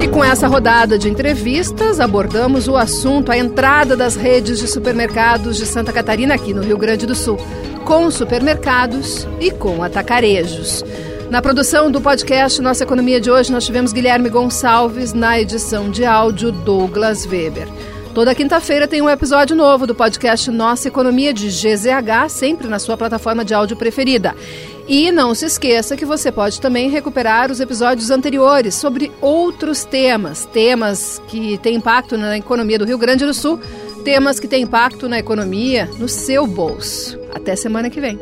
E 0.00 0.06
com 0.06 0.22
essa 0.22 0.46
rodada 0.46 0.96
de 0.96 1.08
entrevistas, 1.08 1.98
abordamos 1.98 2.68
o 2.68 2.76
assunto, 2.76 3.32
a 3.32 3.36
entrada 3.36 3.96
das 3.96 4.14
redes 4.14 4.60
de 4.60 4.68
supermercados 4.68 5.56
de 5.56 5.66
Santa 5.66 5.92
Catarina 5.92 6.34
aqui 6.34 6.54
no 6.54 6.62
Rio 6.62 6.78
Grande 6.78 7.04
do 7.04 7.16
Sul 7.16 7.36
com 7.88 8.10
supermercados 8.10 9.26
e 9.40 9.50
com 9.50 9.82
atacarejos. 9.82 10.84
Na 11.30 11.42
produção 11.42 11.90
do 11.90 12.00
podcast 12.00 12.60
Nossa 12.62 12.84
Economia 12.84 13.20
de 13.20 13.30
hoje, 13.30 13.52
nós 13.52 13.66
tivemos 13.66 13.92
Guilherme 13.92 14.30
Gonçalves, 14.30 15.12
na 15.12 15.38
edição 15.38 15.90
de 15.90 16.04
áudio 16.04 16.50
Douglas 16.50 17.26
Weber. 17.26 17.68
Toda 18.14 18.34
quinta-feira 18.34 18.88
tem 18.88 19.02
um 19.02 19.10
episódio 19.10 19.54
novo 19.54 19.86
do 19.86 19.94
podcast 19.94 20.50
Nossa 20.50 20.88
Economia 20.88 21.34
de 21.34 21.48
GZH, 21.48 22.30
sempre 22.30 22.66
na 22.66 22.78
sua 22.78 22.96
plataforma 22.96 23.44
de 23.44 23.52
áudio 23.52 23.76
preferida. 23.76 24.34
E 24.88 25.12
não 25.12 25.34
se 25.34 25.44
esqueça 25.44 25.98
que 25.98 26.06
você 26.06 26.32
pode 26.32 26.60
também 26.62 26.88
recuperar 26.88 27.50
os 27.50 27.60
episódios 27.60 28.10
anteriores 28.10 28.74
sobre 28.74 29.12
outros 29.20 29.84
temas, 29.84 30.46
temas 30.46 31.20
que 31.28 31.58
têm 31.58 31.76
impacto 31.76 32.16
na 32.16 32.38
economia 32.38 32.78
do 32.78 32.86
Rio 32.86 32.96
Grande 32.96 33.26
do 33.26 33.34
Sul 33.34 33.60
temas 34.08 34.40
que 34.40 34.48
têm 34.48 34.62
impacto 34.62 35.06
na 35.06 35.18
economia 35.18 35.90
no 35.98 36.08
seu 36.08 36.46
bolso. 36.46 37.18
Até 37.34 37.54
semana 37.54 37.90
que 37.90 38.00
vem. 38.00 38.18